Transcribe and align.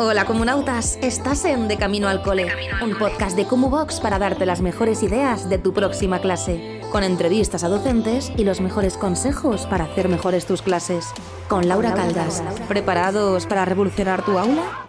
Hola 0.00 0.26
comunautas, 0.26 0.96
estás 1.02 1.44
en 1.44 1.66
De 1.66 1.76
Camino 1.76 2.06
al 2.06 2.22
Cole, 2.22 2.46
un 2.84 2.96
podcast 2.96 3.36
de 3.36 3.42
Box 3.42 3.98
para 3.98 4.20
darte 4.20 4.46
las 4.46 4.60
mejores 4.60 5.02
ideas 5.02 5.50
de 5.50 5.58
tu 5.58 5.72
próxima 5.72 6.20
clase, 6.20 6.80
con 6.92 7.02
entrevistas 7.02 7.64
a 7.64 7.68
docentes 7.68 8.30
y 8.36 8.44
los 8.44 8.60
mejores 8.60 8.96
consejos 8.96 9.66
para 9.66 9.86
hacer 9.86 10.08
mejores 10.08 10.46
tus 10.46 10.62
clases. 10.62 11.06
Con 11.48 11.66
Laura 11.66 11.94
Caldas, 11.94 12.44
¿preparados 12.68 13.46
para 13.46 13.64
revolucionar 13.64 14.24
tu 14.24 14.38
aula? 14.38 14.86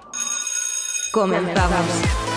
Comenzamos. 1.12 2.29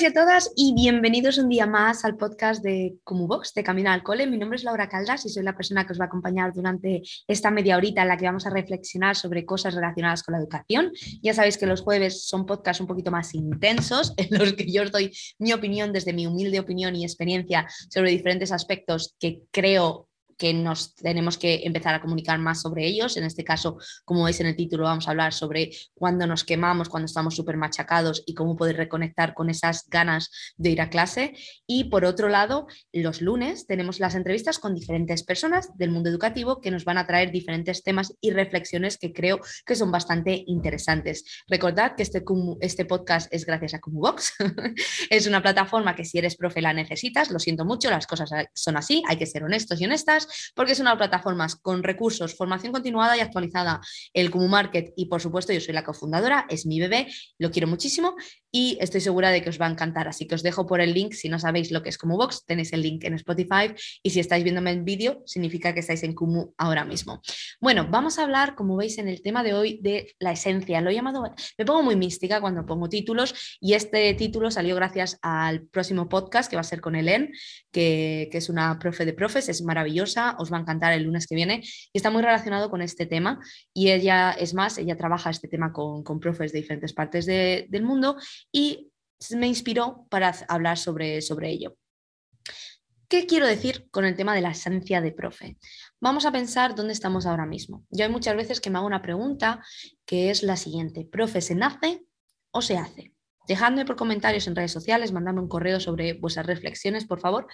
Y 0.00 0.04
a 0.04 0.12
todas 0.12 0.52
y 0.54 0.74
bienvenidos 0.74 1.38
un 1.38 1.48
día 1.48 1.66
más 1.66 2.04
al 2.04 2.16
podcast 2.16 2.62
de 2.62 2.98
Box 3.04 3.52
de 3.54 3.64
Camino 3.64 3.90
al 3.90 4.04
Cole. 4.04 4.28
Mi 4.28 4.38
nombre 4.38 4.56
es 4.56 4.62
Laura 4.62 4.88
Caldas 4.88 5.26
y 5.26 5.28
soy 5.28 5.42
la 5.42 5.56
persona 5.56 5.84
que 5.84 5.92
os 5.92 5.98
va 5.98 6.04
a 6.04 6.06
acompañar 6.06 6.52
durante 6.52 7.02
esta 7.26 7.50
media 7.50 7.76
horita 7.76 8.02
en 8.02 8.08
la 8.08 8.16
que 8.16 8.26
vamos 8.26 8.46
a 8.46 8.50
reflexionar 8.50 9.16
sobre 9.16 9.44
cosas 9.44 9.74
relacionadas 9.74 10.22
con 10.22 10.34
la 10.34 10.38
educación. 10.38 10.92
Ya 11.20 11.34
sabéis 11.34 11.58
que 11.58 11.66
los 11.66 11.80
jueves 11.80 12.28
son 12.28 12.46
podcasts 12.46 12.80
un 12.80 12.86
poquito 12.86 13.10
más 13.10 13.34
intensos 13.34 14.14
en 14.16 14.38
los 14.38 14.52
que 14.52 14.70
yo 14.70 14.82
os 14.82 14.92
doy 14.92 15.10
mi 15.40 15.52
opinión 15.52 15.92
desde 15.92 16.12
mi 16.12 16.28
humilde 16.28 16.60
opinión 16.60 16.94
y 16.94 17.02
experiencia 17.02 17.66
sobre 17.90 18.12
diferentes 18.12 18.52
aspectos 18.52 19.16
que 19.18 19.42
creo 19.50 20.07
que 20.38 20.54
nos 20.54 20.94
tenemos 20.94 21.36
que 21.36 21.62
empezar 21.64 21.94
a 21.94 22.00
comunicar 22.00 22.38
más 22.38 22.62
sobre 22.62 22.86
ellos. 22.86 23.16
En 23.16 23.24
este 23.24 23.44
caso, 23.44 23.78
como 24.04 24.24
veis 24.24 24.40
en 24.40 24.46
el 24.46 24.56
título, 24.56 24.84
vamos 24.84 25.08
a 25.08 25.10
hablar 25.10 25.34
sobre 25.34 25.70
cuándo 25.94 26.26
nos 26.26 26.44
quemamos, 26.44 26.88
cuando 26.88 27.06
estamos 27.06 27.34
súper 27.34 27.56
machacados 27.56 28.22
y 28.24 28.34
cómo 28.34 28.56
poder 28.56 28.76
reconectar 28.76 29.34
con 29.34 29.50
esas 29.50 29.88
ganas 29.88 30.30
de 30.56 30.70
ir 30.70 30.80
a 30.80 30.90
clase. 30.90 31.34
Y 31.66 31.84
por 31.84 32.04
otro 32.04 32.28
lado, 32.28 32.68
los 32.92 33.20
lunes 33.20 33.66
tenemos 33.66 33.98
las 33.98 34.14
entrevistas 34.14 34.58
con 34.58 34.74
diferentes 34.74 35.24
personas 35.24 35.76
del 35.76 35.90
mundo 35.90 36.08
educativo 36.08 36.60
que 36.60 36.70
nos 36.70 36.84
van 36.84 36.98
a 36.98 37.06
traer 37.06 37.32
diferentes 37.32 37.82
temas 37.82 38.14
y 38.20 38.30
reflexiones 38.30 38.96
que 38.96 39.12
creo 39.12 39.40
que 39.66 39.74
son 39.74 39.90
bastante 39.90 40.44
interesantes. 40.46 41.24
Recordad 41.48 41.96
que 41.96 42.04
este, 42.04 42.22
este 42.60 42.84
podcast 42.84 43.32
es 43.34 43.44
gracias 43.44 43.74
a 43.74 43.80
Cumubox. 43.80 44.34
es 45.10 45.26
una 45.26 45.42
plataforma 45.42 45.96
que 45.96 46.04
si 46.04 46.18
eres 46.18 46.36
profe 46.36 46.62
la 46.62 46.72
necesitas. 46.72 47.32
Lo 47.32 47.40
siento 47.40 47.64
mucho, 47.64 47.90
las 47.90 48.06
cosas 48.06 48.30
son 48.54 48.76
así, 48.76 49.02
hay 49.08 49.16
que 49.16 49.26
ser 49.26 49.42
honestos 49.42 49.80
y 49.80 49.84
honestas 49.84 50.27
porque 50.54 50.72
es 50.72 50.80
una 50.80 50.96
plataforma 50.96 51.46
con 51.62 51.82
recursos, 51.82 52.36
formación 52.36 52.72
continuada 52.72 53.16
y 53.16 53.20
actualizada, 53.20 53.80
el 54.12 54.30
Kumu 54.30 54.48
Market 54.48 54.92
y 54.96 55.06
por 55.06 55.20
supuesto 55.20 55.52
yo 55.52 55.60
soy 55.60 55.74
la 55.74 55.84
cofundadora, 55.84 56.46
es 56.48 56.66
mi 56.66 56.80
bebé, 56.80 57.08
lo 57.38 57.50
quiero 57.50 57.68
muchísimo 57.68 58.16
y 58.50 58.78
estoy 58.80 59.00
segura 59.00 59.30
de 59.30 59.42
que 59.42 59.50
os 59.50 59.60
va 59.60 59.66
a 59.66 59.70
encantar, 59.70 60.08
así 60.08 60.26
que 60.26 60.34
os 60.34 60.42
dejo 60.42 60.66
por 60.66 60.80
el 60.80 60.94
link, 60.94 61.12
si 61.12 61.28
no 61.28 61.38
sabéis 61.38 61.70
lo 61.70 61.82
que 61.82 61.88
es 61.88 61.98
Kumu 61.98 62.16
Box, 62.16 62.44
tenéis 62.46 62.72
el 62.72 62.82
link 62.82 63.04
en 63.04 63.14
Spotify 63.14 63.74
y 64.02 64.10
si 64.10 64.20
estáis 64.20 64.44
viéndome 64.44 64.70
en 64.70 64.84
vídeo 64.84 65.22
significa 65.26 65.74
que 65.74 65.80
estáis 65.80 66.02
en 66.02 66.14
Kumu 66.14 66.52
ahora 66.56 66.84
mismo. 66.84 67.20
Bueno, 67.60 67.86
vamos 67.90 68.18
a 68.18 68.24
hablar, 68.24 68.54
como 68.54 68.76
veis 68.76 68.98
en 68.98 69.08
el 69.08 69.22
tema 69.22 69.42
de 69.42 69.54
hoy, 69.54 69.80
de 69.82 70.14
la 70.18 70.32
esencia, 70.32 70.80
lo 70.80 70.90
he 70.90 70.94
llamado, 70.94 71.22
me 71.56 71.64
pongo 71.64 71.82
muy 71.82 71.96
mística 71.96 72.40
cuando 72.40 72.64
pongo 72.64 72.88
títulos 72.88 73.58
y 73.60 73.74
este 73.74 74.14
título 74.14 74.50
salió 74.50 74.74
gracias 74.76 75.18
al 75.22 75.62
próximo 75.66 76.08
podcast 76.08 76.48
que 76.48 76.56
va 76.56 76.60
a 76.60 76.64
ser 76.64 76.80
con 76.80 76.96
Helen, 76.96 77.32
que, 77.70 78.28
que 78.30 78.38
es 78.38 78.48
una 78.48 78.78
profe 78.78 79.04
de 79.04 79.12
profes, 79.12 79.48
es 79.48 79.62
maravillosa 79.62 80.36
os 80.38 80.52
va 80.52 80.58
a 80.58 80.60
encantar 80.60 80.92
el 80.92 81.04
lunes 81.04 81.26
que 81.26 81.34
viene 81.34 81.62
y 81.92 81.98
está 81.98 82.10
muy 82.10 82.22
relacionado 82.22 82.70
con 82.70 82.82
este 82.82 83.06
tema 83.06 83.40
y 83.72 83.90
ella, 83.90 84.32
es 84.32 84.54
más, 84.54 84.78
ella 84.78 84.96
trabaja 84.96 85.30
este 85.30 85.48
tema 85.48 85.72
con, 85.72 86.02
profes 86.18 86.52
de 86.52 86.58
diferentes 86.58 86.92
partes 86.92 87.26
del 87.26 87.82
mundo 87.82 88.16
y 88.52 88.92
me 89.34 89.46
inspiró 89.46 90.06
para 90.10 90.34
hablar 90.48 90.78
sobre, 90.78 91.20
sobre 91.22 91.50
ello. 91.50 91.76
¿Qué 93.08 93.26
quiero 93.26 93.46
decir 93.46 93.88
con 93.90 94.04
el 94.04 94.16
tema 94.16 94.34
de 94.34 94.42
la 94.42 94.50
esencia 94.50 95.00
de 95.00 95.12
profe? 95.12 95.56
Vamos 95.98 96.26
a 96.26 96.32
pensar 96.32 96.74
dónde 96.74 96.92
estamos 96.92 97.24
ahora 97.24 97.46
mismo. 97.46 97.86
Yo 97.90 98.04
hay 98.04 98.10
muchas 98.10 98.36
veces 98.36 98.60
que 98.60 98.68
me 98.68 98.76
hago 98.76 98.86
una 98.86 99.00
pregunta 99.00 99.64
que 100.04 100.30
es 100.30 100.42
la 100.42 100.56
siguiente, 100.56 101.06
¿profe 101.10 101.40
se 101.40 101.54
nace 101.54 102.04
o 102.50 102.60
se 102.60 102.76
hace? 102.76 103.14
Dejadme 103.48 103.86
por 103.86 103.96
comentarios 103.96 104.46
en 104.46 104.54
redes 104.54 104.72
sociales, 104.72 105.10
mandadme 105.10 105.40
un 105.40 105.48
correo 105.48 105.80
sobre 105.80 106.12
vuestras 106.12 106.44
reflexiones, 106.44 107.06
por 107.06 107.18
favor. 107.18 107.46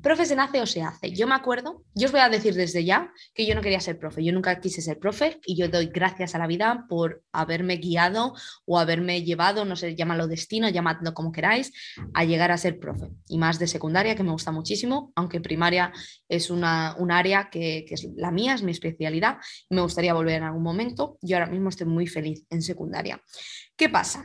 ¿Profe 0.00 0.26
se 0.26 0.36
nace 0.36 0.62
o 0.62 0.66
se 0.66 0.80
hace? 0.82 1.10
Yo 1.10 1.26
me 1.26 1.34
acuerdo, 1.34 1.82
yo 1.92 2.06
os 2.06 2.12
voy 2.12 2.20
a 2.20 2.28
decir 2.28 2.54
desde 2.54 2.84
ya 2.84 3.12
que 3.34 3.44
yo 3.44 3.56
no 3.56 3.60
quería 3.60 3.80
ser 3.80 3.98
profe, 3.98 4.22
yo 4.22 4.32
nunca 4.32 4.60
quise 4.60 4.80
ser 4.80 5.00
profe 5.00 5.40
y 5.44 5.56
yo 5.56 5.68
doy 5.68 5.86
gracias 5.86 6.36
a 6.36 6.38
la 6.38 6.46
vida 6.46 6.86
por 6.88 7.24
haberme 7.32 7.78
guiado 7.78 8.34
o 8.64 8.78
haberme 8.78 9.24
llevado, 9.24 9.64
no 9.64 9.74
sé, 9.74 9.96
llámalo 9.96 10.28
destino, 10.28 10.68
llamadlo 10.68 11.14
como 11.14 11.32
queráis, 11.32 11.72
a 12.14 12.22
llegar 12.22 12.52
a 12.52 12.56
ser 12.56 12.78
profe. 12.78 13.08
Y 13.26 13.36
más 13.38 13.58
de 13.58 13.66
secundaria, 13.66 14.14
que 14.14 14.22
me 14.22 14.30
gusta 14.30 14.52
muchísimo, 14.52 15.12
aunque 15.16 15.40
primaria 15.40 15.92
es 16.28 16.48
una, 16.48 16.94
un 16.96 17.10
área 17.10 17.50
que, 17.50 17.84
que 17.88 17.94
es 17.94 18.06
la 18.14 18.30
mía, 18.30 18.54
es 18.54 18.62
mi 18.62 18.70
especialidad, 18.70 19.38
me 19.68 19.80
gustaría 19.80 20.14
volver 20.14 20.36
en 20.36 20.44
algún 20.44 20.62
momento. 20.62 21.18
Yo 21.22 21.36
ahora 21.38 21.50
mismo 21.50 21.70
estoy 21.70 21.88
muy 21.88 22.06
feliz 22.06 22.44
en 22.50 22.62
secundaria. 22.62 23.20
¿Qué 23.76 23.88
pasa? 23.88 24.24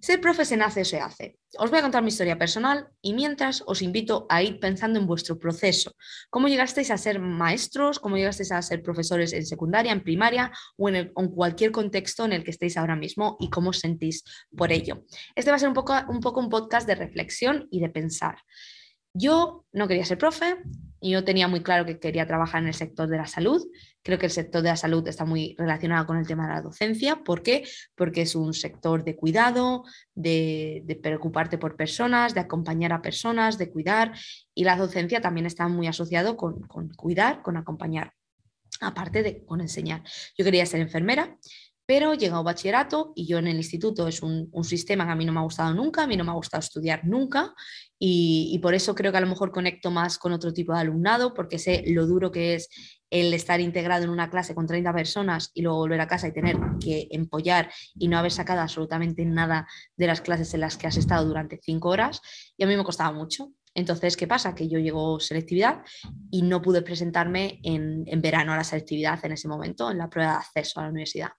Ser 0.00 0.20
profe 0.20 0.44
se 0.44 0.56
nace 0.56 0.82
o 0.82 0.84
se 0.84 1.00
hace. 1.00 1.38
Os 1.58 1.70
voy 1.70 1.80
a 1.80 1.82
contar 1.82 2.02
mi 2.02 2.08
historia 2.08 2.38
personal 2.38 2.88
y 3.02 3.14
mientras 3.14 3.64
os 3.66 3.82
invito 3.82 4.26
a 4.28 4.42
ir 4.42 4.60
pensando 4.60 4.98
en 4.98 5.06
vuestro 5.06 5.38
proceso. 5.38 5.92
¿Cómo 6.30 6.46
llegasteis 6.46 6.90
a 6.92 6.96
ser 6.96 7.18
maestros? 7.18 7.98
¿Cómo 7.98 8.16
llegasteis 8.16 8.52
a 8.52 8.62
ser 8.62 8.82
profesores 8.82 9.32
en 9.32 9.44
secundaria, 9.44 9.92
en 9.92 10.04
primaria 10.04 10.52
o 10.76 10.88
en, 10.88 11.12
cualquier 11.34 11.72
contexto 11.72 12.24
en 12.24 12.32
el 12.32 12.44
que 12.44 12.52
estéis 12.52 12.76
ahora 12.76 12.94
mismo 12.94 13.36
y 13.40 13.50
cómo 13.50 13.70
os 13.70 13.80
sentís 13.80 14.22
por 14.56 14.70
ello? 14.70 15.04
Este 15.34 15.50
va 15.50 15.56
a 15.56 15.60
ser 15.60 15.68
un 15.68 15.74
poco, 15.74 15.94
un 16.08 16.20
poco 16.20 16.40
un 16.40 16.48
podcast 16.48 16.86
de 16.86 16.94
reflexión 16.94 17.66
y 17.70 17.80
de 17.80 17.88
pensar. 17.88 18.38
Yo 19.12 19.66
no 19.72 19.88
quería 19.88 20.04
ser 20.04 20.18
profe, 20.18 20.58
yo 21.00 21.24
tenía 21.24 21.48
muy 21.48 21.62
claro 21.62 21.84
que 21.84 21.98
quería 21.98 22.26
trabajar 22.26 22.62
en 22.62 22.68
el 22.68 22.74
sector 22.74 23.08
de 23.08 23.16
la 23.16 23.26
salud. 23.26 23.62
Creo 24.02 24.18
que 24.18 24.26
el 24.26 24.32
sector 24.32 24.62
de 24.62 24.70
la 24.70 24.76
salud 24.76 25.06
está 25.06 25.24
muy 25.24 25.54
relacionado 25.58 26.06
con 26.06 26.16
el 26.16 26.26
tema 26.26 26.46
de 26.46 26.54
la 26.54 26.62
docencia. 26.62 27.22
¿Por 27.24 27.42
qué? 27.42 27.66
Porque 27.94 28.22
es 28.22 28.34
un 28.34 28.54
sector 28.54 29.04
de 29.04 29.16
cuidado, 29.16 29.84
de, 30.14 30.98
preocuparte 31.02 31.58
por 31.58 31.76
personas, 31.76 32.34
de 32.34 32.40
acompañar 32.40 32.92
a 32.92 33.02
personas, 33.02 33.58
de 33.58 33.70
cuidar. 33.70 34.12
Y 34.54 34.64
la 34.64 34.76
docencia 34.76 35.20
también 35.20 35.46
está 35.46 35.68
muy 35.68 35.86
asociado 35.86 36.36
con 36.36 36.88
cuidar, 36.96 37.42
con 37.42 37.56
acompañar, 37.56 38.14
aparte 38.80 39.22
de 39.22 39.44
con 39.44 39.60
enseñar. 39.60 40.02
Yo 40.36 40.44
quería 40.44 40.66
ser 40.66 40.80
enfermera 40.80 41.36
pero 41.88 42.12
llegado 42.12 42.44
bachillerato 42.44 43.14
y 43.16 43.26
yo 43.26 43.38
en 43.38 43.46
el 43.46 43.56
instituto 43.56 44.08
es 44.08 44.22
un, 44.22 44.50
sistema 44.62 45.06
que 45.06 45.12
a 45.12 45.14
mí 45.14 45.24
no 45.24 45.32
me 45.32 45.40
ha 45.40 45.44
gustado 45.44 45.72
nunca, 45.72 46.02
a 46.02 46.06
mí 46.06 46.18
no 46.18 46.24
me 46.24 46.32
ha 46.32 46.34
gustado 46.34 46.60
estudiar 46.60 47.06
nunca 47.06 47.54
y, 47.98 48.58
por 48.60 48.74
eso 48.74 48.94
creo 48.94 49.10
que 49.10 49.16
a 49.16 49.22
lo 49.22 49.26
mejor 49.26 49.50
conecto 49.50 49.90
más 49.90 50.18
con 50.18 50.32
otro 50.32 50.52
tipo 50.52 50.74
de 50.74 50.80
alumnado 50.80 51.32
porque 51.32 51.58
sé 51.58 51.84
lo 51.86 52.06
duro 52.06 52.30
que 52.30 52.56
es 52.56 52.68
el 53.08 53.32
estar 53.32 53.58
integrado 53.62 54.04
en 54.04 54.10
una 54.10 54.28
clase 54.28 54.54
con 54.54 54.66
30 54.66 54.92
personas 54.92 55.50
y 55.54 55.62
luego 55.62 55.78
volver 55.78 56.02
a 56.02 56.06
casa 56.06 56.28
y 56.28 56.34
tener 56.34 56.58
que 56.78 57.08
empollar 57.10 57.72
y 57.94 58.08
no 58.08 58.18
haber 58.18 58.32
sacado 58.32 58.60
absolutamente 58.60 59.24
nada 59.24 59.66
de 59.96 60.08
las 60.08 60.20
clases 60.20 60.52
en 60.52 60.60
las 60.60 60.76
que 60.76 60.88
has 60.88 60.98
estado 60.98 61.26
durante 61.26 61.58
cinco 61.62 61.88
horas 61.88 62.20
y 62.58 62.64
a 62.64 62.66
mí 62.66 62.76
me 62.76 62.84
costaba 62.84 63.12
mucho. 63.12 63.54
Entonces, 63.74 64.16
¿qué 64.16 64.26
pasa? 64.26 64.54
Que 64.54 64.68
yo 64.68 64.78
llego 64.78 65.20
selectividad 65.20 65.82
y 66.30 66.42
no 66.42 66.60
pude 66.60 66.82
presentarme 66.82 67.60
en, 67.62 68.02
en 68.06 68.20
verano 68.20 68.52
a 68.52 68.56
la 68.56 68.64
selectividad 68.64 69.24
en 69.24 69.32
ese 69.32 69.48
momento, 69.48 69.90
en 69.90 69.98
la 69.98 70.10
prueba 70.10 70.32
de 70.32 70.38
acceso 70.38 70.80
a 70.80 70.82
la 70.82 70.90
universidad. 70.90 71.30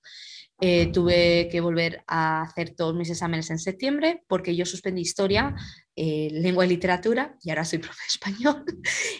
Eh, 0.62 0.92
tuve 0.92 1.48
que 1.50 1.62
volver 1.62 2.04
a 2.06 2.42
hacer 2.42 2.72
todos 2.72 2.94
mis 2.94 3.10
exámenes 3.10 3.50
en 3.50 3.60
septiembre 3.60 4.24
porque 4.28 4.58
yo 4.58 4.66
suspendí 4.66 5.02
historia, 5.02 5.56
eh, 5.96 6.28
lengua 6.34 6.66
y 6.66 6.70
literatura, 6.70 7.38
y 7.42 7.50
ahora 7.50 7.64
soy 7.64 7.80
profe 7.80 8.02
de 8.02 8.08
español, 8.08 8.66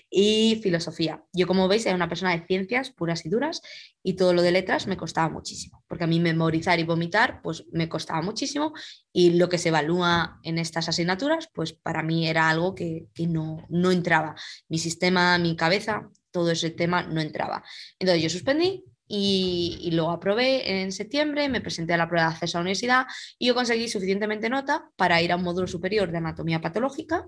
y 0.10 0.60
filosofía. 0.62 1.24
Yo, 1.32 1.48
como 1.48 1.70
veis, 1.70 1.86
era 1.86 1.96
una 1.96 2.10
persona 2.10 2.36
de 2.36 2.46
ciencias 2.46 2.92
puras 2.92 3.26
y 3.26 3.30
duras, 3.30 3.62
y 4.04 4.14
todo 4.14 4.34
lo 4.34 4.42
de 4.42 4.52
letras 4.52 4.88
me 4.88 4.98
costaba 4.98 5.30
muchísimo, 5.30 5.84
porque 5.88 6.04
a 6.04 6.08
mí 6.08 6.20
memorizar 6.20 6.78
y 6.80 6.84
vomitar, 6.84 7.42
pues 7.42 7.66
me 7.72 7.88
costaba 7.88 8.22
muchísimo, 8.22 8.74
y 9.14 9.32
lo 9.32 9.48
que 9.48 9.58
se 9.58 9.70
evalúa 9.70 10.40
en 10.44 10.58
estas 10.58 10.90
asignaturas, 10.90 11.50
pues 11.54 11.72
para 11.72 12.04
mí 12.04 12.28
era 12.28 12.50
algo 12.50 12.76
que, 12.76 13.08
que 13.14 13.28
no, 13.28 13.66
no 13.70 13.92
entraba. 13.92 14.36
Mi 14.68 14.78
sistema, 14.78 15.38
mi 15.38 15.56
cabeza, 15.56 16.10
todo 16.32 16.52
ese 16.52 16.70
tema 16.70 17.04
no 17.04 17.22
entraba. 17.22 17.64
Entonces 17.98 18.24
yo 18.24 18.30
suspendí, 18.30 18.84
y, 19.12 19.90
lo 19.92 20.12
aprobé 20.12 20.82
en 20.82 20.92
septiembre, 20.92 21.50
me 21.50 21.62
presenté 21.62 21.94
a 21.94 21.98
la 21.98 22.08
prueba 22.08 22.28
de 22.28 22.34
acceso 22.36 22.58
a 22.58 22.60
la 22.60 22.66
universidad 22.66 23.08
y 23.40 23.48
yo 23.48 23.56
conseguí 23.56 23.90
suficientemente 23.90 24.50
nota 24.50 24.90
para 24.96 25.22
ir 25.22 25.32
a 25.32 25.36
un 25.36 25.44
módulo 25.44 25.68
superior 25.68 26.12
de 26.12 26.20
anatomía 26.20 26.62
patológica, 26.62 27.28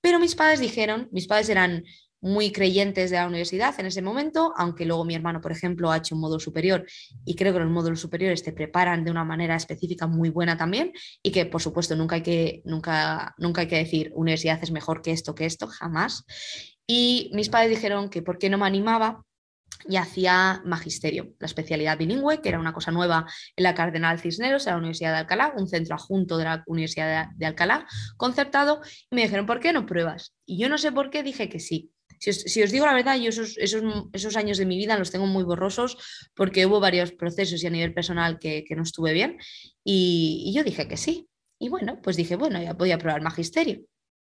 pero 0.00 0.18
mis 0.18 0.34
padres 0.34 0.60
dijeron, 0.60 1.08
mis 1.12 1.26
padres 1.26 1.50
eran 1.50 1.84
muy 2.22 2.52
creyentes 2.52 3.10
de 3.10 3.16
la 3.16 3.26
universidad 3.26 3.78
en 3.78 3.86
ese 3.86 4.02
momento, 4.02 4.52
aunque 4.56 4.84
luego 4.84 5.04
mi 5.04 5.14
hermano, 5.14 5.40
por 5.40 5.52
ejemplo, 5.52 5.90
ha 5.90 5.98
hecho 5.98 6.14
un 6.14 6.20
módulo 6.22 6.40
superior 6.40 6.86
y 7.24 7.34
creo 7.34 7.52
que 7.52 7.60
los 7.60 7.70
módulos 7.70 8.00
superiores 8.00 8.42
te 8.42 8.52
preparan 8.52 9.04
de 9.04 9.10
una 9.10 9.24
manera 9.24 9.56
específica 9.56 10.06
muy 10.06 10.28
buena 10.30 10.56
también 10.56 10.92
y 11.22 11.32
que, 11.32 11.46
por 11.46 11.62
supuesto, 11.62 11.96
nunca 11.96 12.16
hay 12.16 12.22
que, 12.22 12.62
nunca, 12.64 13.34
nunca 13.38 13.62
hay 13.62 13.68
que 13.68 13.76
decir 13.76 14.12
universidad 14.14 14.58
es 14.62 14.70
mejor 14.70 15.02
que 15.02 15.12
esto, 15.12 15.34
que 15.34 15.46
esto, 15.46 15.66
jamás. 15.66 16.24
Y 16.86 17.30
mis 17.34 17.48
padres 17.48 17.70
dijeron 17.70 18.10
que 18.10 18.22
por 18.22 18.38
qué 18.38 18.50
no 18.50 18.58
me 18.58 18.66
animaba 18.66 19.24
y 19.88 19.96
hacía 19.96 20.62
magisterio, 20.64 21.34
la 21.38 21.46
especialidad 21.46 21.98
bilingüe, 21.98 22.40
que 22.40 22.48
era 22.48 22.58
una 22.58 22.72
cosa 22.72 22.90
nueva 22.90 23.26
en 23.56 23.64
la 23.64 23.74
Cardenal 23.74 24.18
Cisneros, 24.18 24.66
en 24.66 24.72
la 24.72 24.78
Universidad 24.78 25.12
de 25.12 25.18
Alcalá, 25.18 25.52
un 25.56 25.68
centro 25.68 25.94
adjunto 25.94 26.36
de 26.36 26.44
la 26.44 26.62
Universidad 26.66 27.28
de 27.36 27.46
Alcalá, 27.46 27.86
concertado, 28.16 28.80
y 29.10 29.14
me 29.14 29.22
dijeron, 29.22 29.46
¿por 29.46 29.60
qué 29.60 29.72
no 29.72 29.86
pruebas? 29.86 30.34
Y 30.46 30.58
yo 30.58 30.68
no 30.68 30.78
sé 30.78 30.92
por 30.92 31.10
qué 31.10 31.22
dije 31.22 31.48
que 31.48 31.60
sí. 31.60 31.92
Si 32.18 32.62
os, 32.62 32.70
digo 32.70 32.84
la 32.84 32.92
verdad, 32.92 33.16
yo 33.16 33.30
esos, 33.30 33.56
esos, 33.56 34.36
años 34.36 34.58
de 34.58 34.66
mi 34.66 34.76
vida 34.76 34.98
los 34.98 35.10
tengo 35.10 35.26
muy 35.26 35.42
borrosos 35.42 35.96
porque 36.34 36.66
hubo 36.66 36.78
varios 36.78 37.12
procesos 37.12 37.62
y 37.62 37.66
a 37.66 37.70
nivel 37.70 37.94
personal 37.94 38.38
que, 38.38 38.64
no 38.76 38.82
estuve 38.82 39.14
bien 39.14 39.38
y, 39.84 40.52
yo 40.54 40.62
dije 40.62 40.86
que 40.86 40.98
sí. 40.98 41.28
Y 41.58 41.70
bueno, 41.70 42.00
pues 42.02 42.16
dije, 42.16 42.36
bueno, 42.36 42.60
ya 42.62 42.76
podía 42.76 42.98
probar 42.98 43.22
magisterio. 43.22 43.80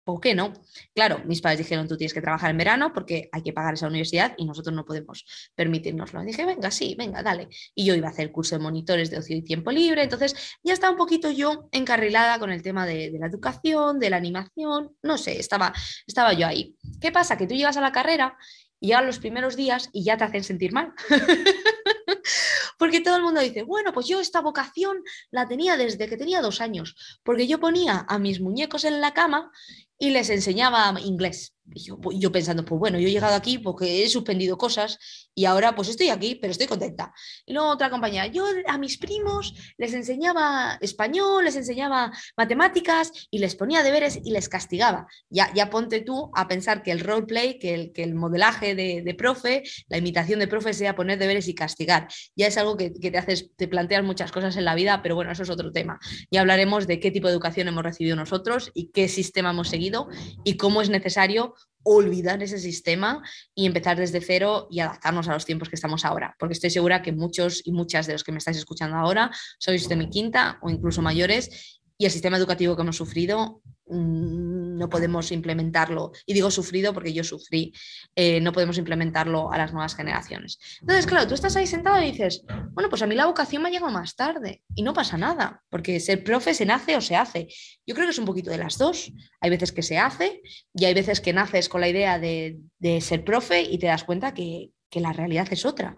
¿Por 0.10 0.22
qué 0.22 0.34
no? 0.34 0.54
Claro, 0.96 1.22
mis 1.26 1.40
padres 1.40 1.60
dijeron, 1.60 1.88
tú 1.88 1.96
tienes 1.96 2.16
que 2.16 2.22
trabajar 2.22 2.50
en 2.50 2.58
verano 2.58 2.92
porque 2.92 3.30
hay 3.32 3.44
que 3.44 3.54
pagar 3.54 3.76
esa 3.76 3.86
universidad 3.86 4.34
y 4.38 4.46
nosotros 4.46 4.76
no 4.76 4.84
podemos 4.84 5.24
permitirnoslo. 5.54 6.24
dije, 6.24 6.46
venga, 6.46 6.72
sí, 6.72 6.96
venga, 6.98 7.22
dale. 7.22 7.48
Y 7.76 7.86
yo 7.86 7.94
iba 7.94 8.08
a 8.08 8.10
hacer 8.10 8.32
curso 8.32 8.56
de 8.56 8.64
monitores 8.64 9.12
de 9.12 9.20
ocio 9.20 9.38
y 9.38 9.44
tiempo 9.44 9.70
libre, 9.70 10.02
entonces 10.02 10.36
ya 10.64 10.74
estaba 10.74 10.92
un 10.92 10.98
poquito 10.98 11.30
yo 11.30 11.70
encarrilada 11.72 12.40
con 12.40 12.52
el 12.52 12.64
tema 12.64 12.88
de, 12.88 13.12
la 13.20 13.28
educación, 13.28 14.00
de 14.00 14.10
la 14.10 14.18
animación, 14.18 14.96
no 15.04 15.20
sé, 15.20 15.40
estaba, 15.40 15.76
estaba 16.08 16.34
yo 16.34 16.48
ahí. 16.48 16.76
¿Qué 17.00 17.12
pasa? 17.12 17.38
Que 17.38 17.46
tú 17.46 17.54
llegas 17.54 17.78
a 17.78 17.82
la 17.82 17.92
carrera 17.92 18.36
y 18.80 18.88
llegan 18.88 19.06
los 19.06 19.20
primeros 19.20 19.56
días 19.56 19.92
y 19.94 20.06
ya 20.06 20.18
te 20.18 20.24
hacen 20.24 20.44
sentir 20.44 20.74
mal. 20.74 20.92
porque 22.80 23.02
todo 23.02 23.18
el 23.18 23.24
mundo 23.24 23.42
dice, 23.42 23.64
bueno, 23.64 23.94
pues 23.94 24.08
yo 24.08 24.20
esta 24.22 24.42
vocación 24.42 25.04
la 25.32 25.48
tenía 25.48 25.78
desde 25.78 26.08
que 26.08 26.18
tenía 26.18 26.42
dos 26.42 26.62
años, 26.62 26.96
porque 27.24 27.46
yo 27.46 27.60
ponía 27.60 28.06
a 28.08 28.18
mis 28.18 28.40
muñecos 28.40 28.86
en 28.86 29.02
la 29.02 29.14
cama 29.14 29.52
y 30.00 30.10
les 30.12 30.30
enseñaba 30.30 30.94
inglés. 31.00 31.54
Pues, 31.72 31.86
yo, 32.20 32.32
pensando, 32.32 32.66
pues 32.66 32.80
bueno, 32.80 33.00
yo 33.00 33.08
he 33.08 33.12
llegado 33.12 33.36
aquí 33.36 33.60
porque 33.60 34.04
he 34.04 34.10
suspendido 34.10 34.58
cosas 34.58 35.30
y 35.36 35.46
ahora 35.46 35.76
pues 35.76 35.90
estoy 35.90 36.10
aquí, 36.10 36.36
pero 36.36 36.52
estoy 36.52 36.68
contenta. 36.68 37.14
Y 37.46 37.54
luego 37.54 37.70
otra 37.70 37.90
compañía, 37.90 38.28
yo 38.28 38.46
a 38.68 38.78
mis 38.78 38.98
primos 38.98 39.54
les 39.78 39.94
enseñaba 39.94 40.78
español, 40.82 41.46
les 41.46 41.56
enseñaba 41.56 42.12
matemáticas 42.36 43.12
y 43.30 43.40
les 43.40 43.56
ponía 43.56 43.84
deberes 43.84 44.20
y 44.24 44.32
les 44.32 44.50
castigaba. 44.50 45.08
Ya, 45.30 45.54
ya 45.54 45.70
ponte 45.70 46.02
tú 46.02 46.32
a 46.36 46.48
pensar 46.48 46.82
que 46.82 46.92
el 46.92 47.02
roleplay, 47.02 47.60
que 47.60 47.74
el, 47.74 47.94
que 47.94 48.04
el 48.04 48.16
modelaje 48.16 48.74
de, 48.74 49.04
de, 49.04 49.14
profe, 49.14 49.64
la 49.90 49.98
imitación 49.98 50.40
de 50.40 50.48
profe 50.48 50.74
sea 50.74 50.96
poner 50.96 51.20
deberes 51.20 51.48
y 51.48 51.56
castigar. 51.56 52.08
Ya 52.36 52.48
es 52.48 52.58
algo 52.58 52.78
que, 52.78 52.94
que 52.94 53.12
te 53.12 53.18
haces, 53.18 53.52
te 53.56 53.68
planteas 53.68 54.04
muchas 54.04 54.32
cosas 54.32 54.58
en 54.58 54.66
la 54.66 54.76
vida, 54.76 55.02
pero 55.04 55.16
bueno, 55.16 55.32
eso 55.32 55.44
es 55.44 55.50
otro 55.50 55.72
tema. 55.72 56.00
Ya 56.32 56.42
hablaremos 56.42 56.88
de 56.88 57.00
qué 57.00 57.12
tipo 57.12 57.28
de 57.28 57.34
educación 57.34 57.68
hemos 57.68 57.84
recibido 57.84 58.16
nosotros 58.16 58.72
y 58.74 58.88
qué 58.88 59.08
sistema 59.08 59.52
hemos 59.52 59.70
seguido 59.70 60.08
y 60.44 60.58
cómo 60.58 60.82
es 60.82 60.90
necesario 60.90 61.54
olvidar 61.84 62.44
ese 62.44 62.60
sistema 62.60 63.24
y 63.56 63.66
empezar 63.66 63.98
desde 63.98 64.22
cero 64.22 64.68
y 64.70 64.80
adaptarnos 64.80 65.28
a 65.28 65.34
los 65.34 65.46
tiempos 65.46 65.70
que 65.70 65.76
estamos 65.76 66.06
ahora. 66.06 66.36
Porque 66.38 66.54
estoy 66.54 66.70
segura 66.70 67.02
que 67.02 67.12
muchos 67.12 67.62
y 67.66 67.72
muchas 67.72 68.06
de 68.06 68.14
los 68.14 68.24
que 68.24 68.32
me 68.32 68.38
estáis 68.38 68.58
escuchando 68.58 68.98
ahora 68.98 69.32
sois 69.60 69.88
de 69.88 69.96
mi 69.96 70.10
quinta 70.10 70.60
o 70.62 70.70
incluso 70.70 71.02
mayores 71.02 71.80
y 71.98 72.06
el 72.06 72.12
sistema 72.12 72.38
educativo 72.38 72.76
que 72.76 72.82
hemos 72.82 72.98
sufrido 72.98 73.62
no 73.90 74.90
podemos 74.90 75.32
implementarlo, 75.32 76.12
y 76.26 76.34
digo 76.34 76.52
sufrido 76.52 76.94
porque 76.94 77.14
yo 77.14 77.24
sufrí, 77.24 77.74
eh, 78.16 78.40
no 78.42 78.52
podemos 78.52 78.78
implementarlo 78.78 79.52
a 79.52 79.58
las 79.58 79.74
nuevas 79.74 79.96
generaciones. 79.96 80.60
Entonces, 80.82 81.06
claro, 81.06 81.28
tú 81.28 81.34
estás 81.34 81.56
ahí 81.56 81.68
sentado 81.68 82.02
y 82.02 82.12
dices, 82.12 82.44
bueno, 82.72 82.90
pues 82.90 83.02
a 83.02 83.08
mí 83.08 83.16
la 83.16 83.26
vocación 83.26 83.62
me 83.62 83.70
ha 83.70 83.72
llegado 83.72 83.92
más 83.92 84.16
tarde 84.16 84.64
y 84.76 84.84
no 84.84 84.94
pasa 84.94 85.18
nada, 85.18 85.64
porque 85.70 86.00
ser 86.00 86.24
profe 86.24 86.54
se 86.54 86.66
nace 86.66 86.96
o 86.96 87.02
se 87.02 87.16
hace. 87.16 87.48
Yo 87.86 87.96
creo 87.96 88.08
que 88.08 88.12
es 88.12 88.20
un 88.20 88.26
poquito 88.26 88.52
de 88.52 88.58
las 88.58 88.78
dos. 88.78 89.12
Hay 89.42 89.50
veces 89.50 89.72
que 89.72 89.84
se 89.84 89.98
hace 89.98 90.42
y 90.74 90.86
hay 90.86 90.94
veces 90.94 91.22
que 91.22 91.34
naces 91.34 91.70
con 91.70 91.82
la 91.82 91.90
idea 91.90 92.20
de, 92.20 92.60
ser 93.02 93.24
profe 93.24 93.62
y 93.62 93.78
te 93.78 93.88
das 93.88 94.04
cuenta 94.04 94.34
que, 94.34 94.72
la 94.92 95.14
realidad 95.14 95.48
es 95.52 95.66
otra, 95.66 95.96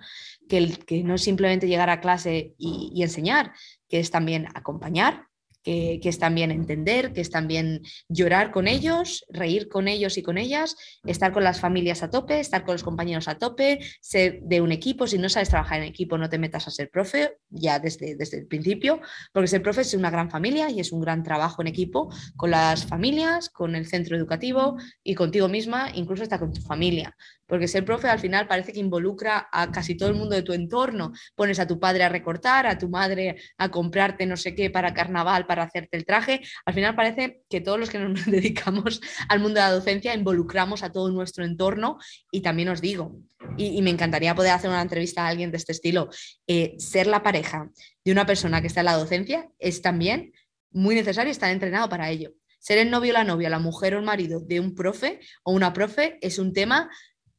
que, 0.50 0.78
que 0.86 1.02
no 1.02 1.16
es 1.16 1.24
simplemente 1.24 1.68
llegar 1.68 1.90
a 1.90 2.02
clase 2.02 2.56
y 2.58 3.02
enseñar, 3.02 3.54
que 3.88 4.02
es 4.02 4.12
también 4.12 4.48
acompañar, 4.54 5.31
que, 5.64 6.00
es 6.04 6.20
también 6.20 6.52
entender, 6.52 7.14
que 7.14 7.22
es 7.22 7.30
también 7.30 7.82
llorar 8.10 8.52
con 8.52 8.68
ellos, 8.68 9.26
reír 9.30 9.68
con 9.70 9.88
ellos 9.88 10.18
y 10.18 10.24
con 10.24 10.38
ellas, 10.38 10.76
estar 11.06 11.32
con 11.32 11.44
las 11.44 11.60
familias 11.60 12.04
a 12.04 12.10
tope, 12.10 12.40
estar 12.40 12.64
con 12.64 12.74
los 12.74 12.84
compañeros 12.84 13.28
a 13.28 13.38
tope, 13.38 13.80
ser 14.02 14.42
de 14.42 14.62
un 14.62 14.72
equipo. 14.72 15.08
Si 15.08 15.18
no 15.18 15.30
sabes 15.30 15.50
trabajar 15.50 15.82
en 15.82 15.88
equipo, 15.88 16.18
no 16.18 16.30
te 16.30 16.38
metas 16.38 16.68
a 16.68 16.72
ser 16.72 16.90
profe 16.90 17.38
ya 17.50 17.80
desde, 17.80 18.16
desde 18.16 18.40
el 18.40 18.48
principio, 18.48 19.02
porque 19.32 19.48
ser 19.48 19.62
profe 19.62 19.82
es 19.82 19.94
una 19.94 20.10
gran 20.10 20.30
familia 20.30 20.70
y 20.70 20.80
es 20.80 20.92
un 20.92 21.02
gran 21.02 21.24
trabajo 21.24 21.62
en 21.62 21.68
equipo 21.68 22.10
con 22.36 22.52
las 22.52 22.86
familias, 22.86 23.50
con 23.50 23.76
el 23.76 23.86
centro 23.88 24.18
educativo 24.18 24.78
y 25.04 25.16
contigo 25.16 25.48
misma, 25.48 25.92
incluso 25.94 26.24
hasta 26.24 26.40
con 26.40 26.54
tu 26.54 26.62
familia 26.62 27.16
porque 27.52 27.68
ser 27.68 27.84
profe 27.84 28.08
al 28.08 28.20
final 28.20 28.48
parece 28.48 28.72
que 28.72 28.80
involucra 28.80 29.50
a 29.52 29.70
casi 29.74 29.98
todo 29.98 30.08
el 30.08 30.16
mundo 30.16 30.38
de 30.38 30.42
tu 30.42 30.54
entorno. 30.54 31.12
Pones 31.36 31.60
a 31.60 31.68
tu 31.68 31.82
padre 31.82 32.06
a 32.06 32.08
recortar, 32.08 32.66
a 32.66 32.78
tu 32.78 32.88
madre 32.88 33.36
a 33.58 33.68
comprarte 33.68 34.26
no 34.26 34.38
sé 34.38 34.56
qué 34.56 34.70
para 34.70 34.94
carnaval, 34.94 35.46
para 35.52 35.64
hacerte 35.64 35.98
el 35.98 36.06
traje. 36.06 36.40
Al 36.66 36.74
final 36.74 36.96
parece 36.96 37.44
que 37.50 37.60
todos 37.60 37.78
los 37.78 37.90
que 37.90 38.00
nos 38.00 38.26
dedicamos 38.26 39.02
al 39.28 39.42
mundo 39.42 39.56
de 39.60 39.66
la 39.66 39.74
docencia 39.74 40.14
involucramos 40.14 40.82
a 40.82 40.94
todo 40.94 41.12
nuestro 41.12 41.44
entorno 41.44 41.98
y 42.32 42.40
también 42.40 42.70
os 42.70 42.80
digo, 42.80 43.20
y, 43.58 43.82
me 43.82 43.90
encantaría 43.90 44.34
poder 44.34 44.52
hacer 44.52 44.70
una 44.70 44.82
entrevista 44.82 45.26
a 45.26 45.28
alguien 45.28 45.52
de 45.52 45.58
este 45.58 45.74
estilo, 45.74 46.08
eh, 46.48 46.76
ser 46.78 47.06
la 47.08 47.22
pareja 47.22 47.70
de 48.06 48.14
una 48.14 48.26
persona 48.26 48.62
que 48.62 48.68
está 48.68 48.80
en 48.80 48.86
la 48.86 48.96
docencia 48.96 49.50
es 49.60 49.82
también 49.82 50.32
muy 50.72 50.96
necesario 50.96 51.32
estar 51.32 51.52
entrenado 51.52 51.90
para 51.90 52.10
ello. 52.10 52.32
Ser 52.58 52.78
el 52.78 52.90
novio 52.90 53.12
o 53.12 53.14
la 53.16 53.26
novia, 53.26 53.50
la 53.50 53.60
mujer 53.60 53.96
o 53.96 54.00
el 54.00 54.06
marido 54.06 54.40
de 54.40 54.62
un 54.62 54.74
profe 54.74 55.20
o 55.44 55.52
una 55.52 55.74
profe 55.74 56.18
es 56.22 56.40
un 56.40 56.54
tema 56.54 56.90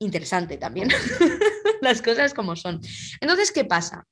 interesante 0.01 0.59
también. 0.59 0.91
Las 1.81 2.03
cosas 2.03 2.35
como 2.35 2.57
son. 2.57 2.83
Entonces, 3.23 3.53
¿qué 3.53 3.65
pasa? 3.65 4.07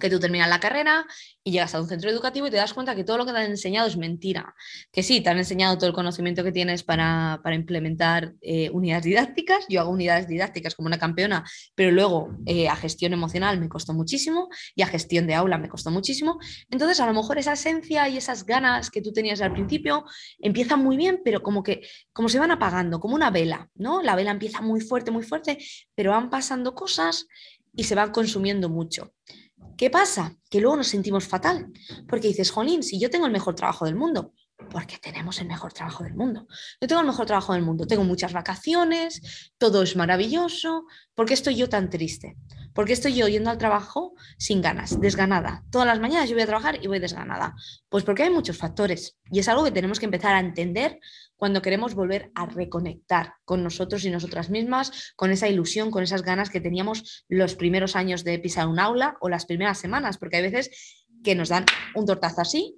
Que 0.00 0.10
tú 0.10 0.20
terminas 0.20 0.48
la 0.48 0.60
carrera 0.60 1.06
y 1.42 1.52
llegas 1.52 1.74
a 1.74 1.80
un 1.80 1.88
centro 1.88 2.10
educativo 2.10 2.46
y 2.46 2.50
te 2.50 2.56
das 2.56 2.74
cuenta 2.74 2.94
que 2.94 3.04
todo 3.04 3.16
lo 3.16 3.24
que 3.24 3.32
te 3.32 3.38
han 3.38 3.50
enseñado 3.50 3.88
es 3.88 3.96
mentira. 3.96 4.54
Que 4.92 5.02
sí, 5.02 5.22
te 5.22 5.30
han 5.30 5.38
enseñado 5.38 5.78
todo 5.78 5.86
el 5.86 5.94
conocimiento 5.94 6.44
que 6.44 6.52
tienes 6.52 6.82
para, 6.82 7.40
implementar 7.52 8.34
eh, 8.42 8.68
unidades 8.70 9.04
didácticas. 9.04 9.64
Yo 9.68 9.80
hago 9.80 9.90
unidades 9.90 10.28
didácticas 10.28 10.74
como 10.74 10.88
una 10.88 10.98
campeona, 10.98 11.44
pero 11.74 11.90
luego 11.90 12.36
eh, 12.44 12.68
a 12.68 12.76
gestión 12.76 13.14
emocional 13.14 13.58
me 13.58 13.68
costó 13.68 13.94
muchísimo 13.94 14.48
y 14.74 14.82
a 14.82 14.86
gestión 14.86 15.26
de 15.26 15.34
aula 15.34 15.56
me 15.56 15.70
costó 15.70 15.90
muchísimo. 15.90 16.38
Entonces, 16.70 17.00
a 17.00 17.06
lo 17.06 17.14
mejor 17.14 17.38
esa 17.38 17.54
esencia 17.54 18.08
y 18.08 18.18
esas 18.18 18.44
ganas 18.44 18.90
que 18.90 19.00
tú 19.00 19.12
tenías 19.12 19.40
al 19.40 19.52
principio 19.52 20.04
empiezan 20.38 20.84
muy 20.84 20.98
bien, 20.98 21.22
pero 21.24 21.42
como 21.42 21.62
que 21.62 21.80
como 22.12 22.28
se 22.28 22.38
van 22.38 22.50
apagando, 22.50 23.00
como 23.00 23.14
una 23.14 23.30
vela, 23.30 23.70
¿no? 23.74 24.02
La 24.02 24.16
vela 24.16 24.32
empieza 24.32 24.60
muy 24.60 24.80
fuerte, 24.80 25.10
muy 25.10 25.22
fuerte, 25.22 25.58
pero 25.94 26.10
van 26.10 26.28
pasando 26.28 26.74
cosas 26.74 27.26
y 27.74 27.84
se 27.84 27.94
van 27.94 28.10
consumiendo 28.10 28.68
mucho. 28.68 29.14
¿Qué 29.78 29.90
pasa? 29.90 30.36
Que 30.50 30.60
luego 30.60 30.76
nos 30.76 30.88
sentimos 30.88 31.28
fatal, 31.28 31.72
porque 32.08 32.26
dices, 32.26 32.50
Jolín, 32.50 32.82
si 32.82 32.98
yo 32.98 33.10
tengo 33.10 33.26
el 33.26 33.32
mejor 33.32 33.54
trabajo 33.54 33.84
del 33.84 33.94
mundo, 33.94 34.34
porque 34.72 34.98
tenemos 34.98 35.40
el 35.40 35.46
mejor 35.46 35.72
trabajo 35.72 36.02
del 36.02 36.14
mundo. 36.14 36.48
Yo 36.80 36.88
tengo 36.88 37.00
el 37.00 37.06
mejor 37.06 37.26
trabajo 37.26 37.52
del 37.52 37.62
mundo, 37.62 37.86
tengo 37.86 38.02
muchas 38.02 38.32
vacaciones, 38.32 39.52
todo 39.56 39.84
es 39.84 39.94
maravilloso, 39.94 40.84
¿por 41.14 41.26
qué 41.26 41.34
estoy 41.34 41.54
yo 41.54 41.68
tan 41.68 41.90
triste? 41.90 42.36
¿Por 42.74 42.86
qué 42.86 42.92
estoy 42.92 43.14
yo 43.14 43.28
yendo 43.28 43.50
al 43.50 43.58
trabajo 43.58 44.14
sin 44.36 44.60
ganas, 44.62 45.00
desganada? 45.00 45.62
Todas 45.70 45.86
las 45.86 46.00
mañanas 46.00 46.28
yo 46.28 46.34
voy 46.34 46.42
a 46.42 46.46
trabajar 46.46 46.82
y 46.82 46.88
voy 46.88 46.98
desganada. 46.98 47.54
Pues 47.88 48.02
porque 48.02 48.24
hay 48.24 48.30
muchos 48.30 48.58
factores 48.58 49.16
y 49.30 49.38
es 49.38 49.48
algo 49.48 49.62
que 49.62 49.70
tenemos 49.70 50.00
que 50.00 50.06
empezar 50.06 50.34
a 50.34 50.40
entender 50.40 50.98
cuando 51.38 51.62
queremos 51.62 51.94
volver 51.94 52.30
a 52.34 52.46
reconectar 52.46 53.34
con 53.44 53.62
nosotros 53.62 54.04
y 54.04 54.10
nosotras 54.10 54.50
mismas, 54.50 55.14
con 55.16 55.30
esa 55.30 55.48
ilusión, 55.48 55.90
con 55.90 56.02
esas 56.02 56.22
ganas 56.22 56.50
que 56.50 56.60
teníamos 56.60 57.24
los 57.28 57.54
primeros 57.54 57.96
años 57.96 58.24
de 58.24 58.38
pisar 58.38 58.66
un 58.66 58.80
aula 58.80 59.16
o 59.20 59.28
las 59.28 59.46
primeras 59.46 59.78
semanas, 59.78 60.18
porque 60.18 60.36
hay 60.36 60.42
veces 60.42 61.06
que 61.22 61.34
nos 61.34 61.48
dan 61.48 61.64
un 61.94 62.04
tortazo 62.04 62.40
así 62.40 62.76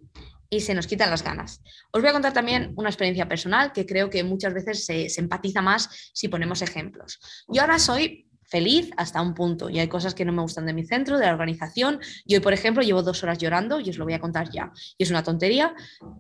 y 0.50 0.60
se 0.60 0.74
nos 0.74 0.86
quitan 0.86 1.10
las 1.10 1.24
ganas. 1.24 1.62
Os 1.90 2.02
voy 2.02 2.10
a 2.10 2.12
contar 2.12 2.32
también 2.32 2.72
una 2.76 2.90
experiencia 2.90 3.28
personal 3.28 3.72
que 3.72 3.86
creo 3.86 4.10
que 4.10 4.24
muchas 4.24 4.52
veces 4.52 4.84
se, 4.84 5.08
empatiza 5.16 5.62
más 5.62 6.10
si 6.12 6.28
ponemos 6.28 6.60
ejemplos. 6.60 7.18
Yo 7.48 7.62
ahora 7.62 7.78
soy 7.78 8.29
feliz 8.50 8.90
hasta 8.96 9.22
un 9.22 9.32
punto 9.32 9.70
y 9.70 9.78
hay 9.78 9.88
cosas 9.88 10.14
que 10.14 10.24
no 10.24 10.32
me 10.32 10.42
gustan 10.42 10.66
de 10.66 10.74
mi 10.74 10.84
centro, 10.84 11.18
de 11.18 11.26
la 11.26 11.32
organización. 11.32 12.00
Y 12.24 12.34
hoy, 12.34 12.40
por 12.40 12.52
ejemplo, 12.52 12.82
llevo 12.82 13.02
dos 13.02 13.22
horas 13.22 13.38
llorando 13.38 13.80
y 13.80 13.88
os 13.90 13.96
lo 13.96 14.04
voy 14.04 14.14
a 14.14 14.20
contar 14.20 14.50
ya. 14.50 14.72
Y 14.98 15.04
es 15.04 15.10
una 15.10 15.22
tontería, 15.22 15.74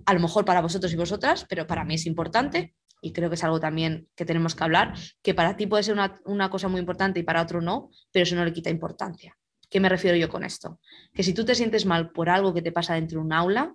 a 0.06 0.14
lo 0.14 0.20
mejor 0.20 0.44
para 0.44 0.62
vosotros 0.62 0.92
y 0.92 0.96
vosotras, 0.96 1.44
pero 1.48 1.66
para 1.66 1.84
mí 1.84 1.94
es 1.94 2.06
importante 2.06 2.74
y 3.02 3.12
creo 3.12 3.28
que 3.28 3.34
es 3.34 3.44
algo 3.44 3.60
también 3.60 4.08
que 4.14 4.24
tenemos 4.24 4.54
que 4.54 4.64
hablar, 4.64 4.94
que 5.22 5.34
para 5.34 5.56
ti 5.56 5.66
puede 5.66 5.82
ser 5.82 5.94
una, 5.94 6.20
una 6.24 6.50
cosa 6.50 6.68
muy 6.68 6.80
importante 6.80 7.20
y 7.20 7.22
para 7.22 7.42
otro 7.42 7.60
no, 7.60 7.90
pero 8.12 8.22
eso 8.22 8.36
no 8.36 8.44
le 8.44 8.52
quita 8.52 8.70
importancia. 8.70 9.36
¿Qué 9.68 9.80
me 9.80 9.88
refiero 9.88 10.16
yo 10.16 10.28
con 10.28 10.44
esto? 10.44 10.80
Que 11.14 11.22
si 11.22 11.32
tú 11.32 11.44
te 11.44 11.54
sientes 11.54 11.86
mal 11.86 12.10
por 12.10 12.28
algo 12.28 12.52
que 12.52 12.62
te 12.62 12.72
pasa 12.72 12.94
dentro 12.94 13.20
de 13.20 13.26
un 13.26 13.32
aula, 13.32 13.74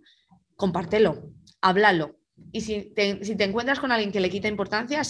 compártelo, 0.56 1.32
háblalo. 1.62 2.18
Y 2.52 2.62
si 2.62 2.94
te, 2.94 3.20
encuentras 3.44 3.80
con 3.80 3.92
alguien 3.92 4.12
que 4.12 4.20
le 4.20 4.30
quita 4.30 4.48
importancia, 4.48 5.02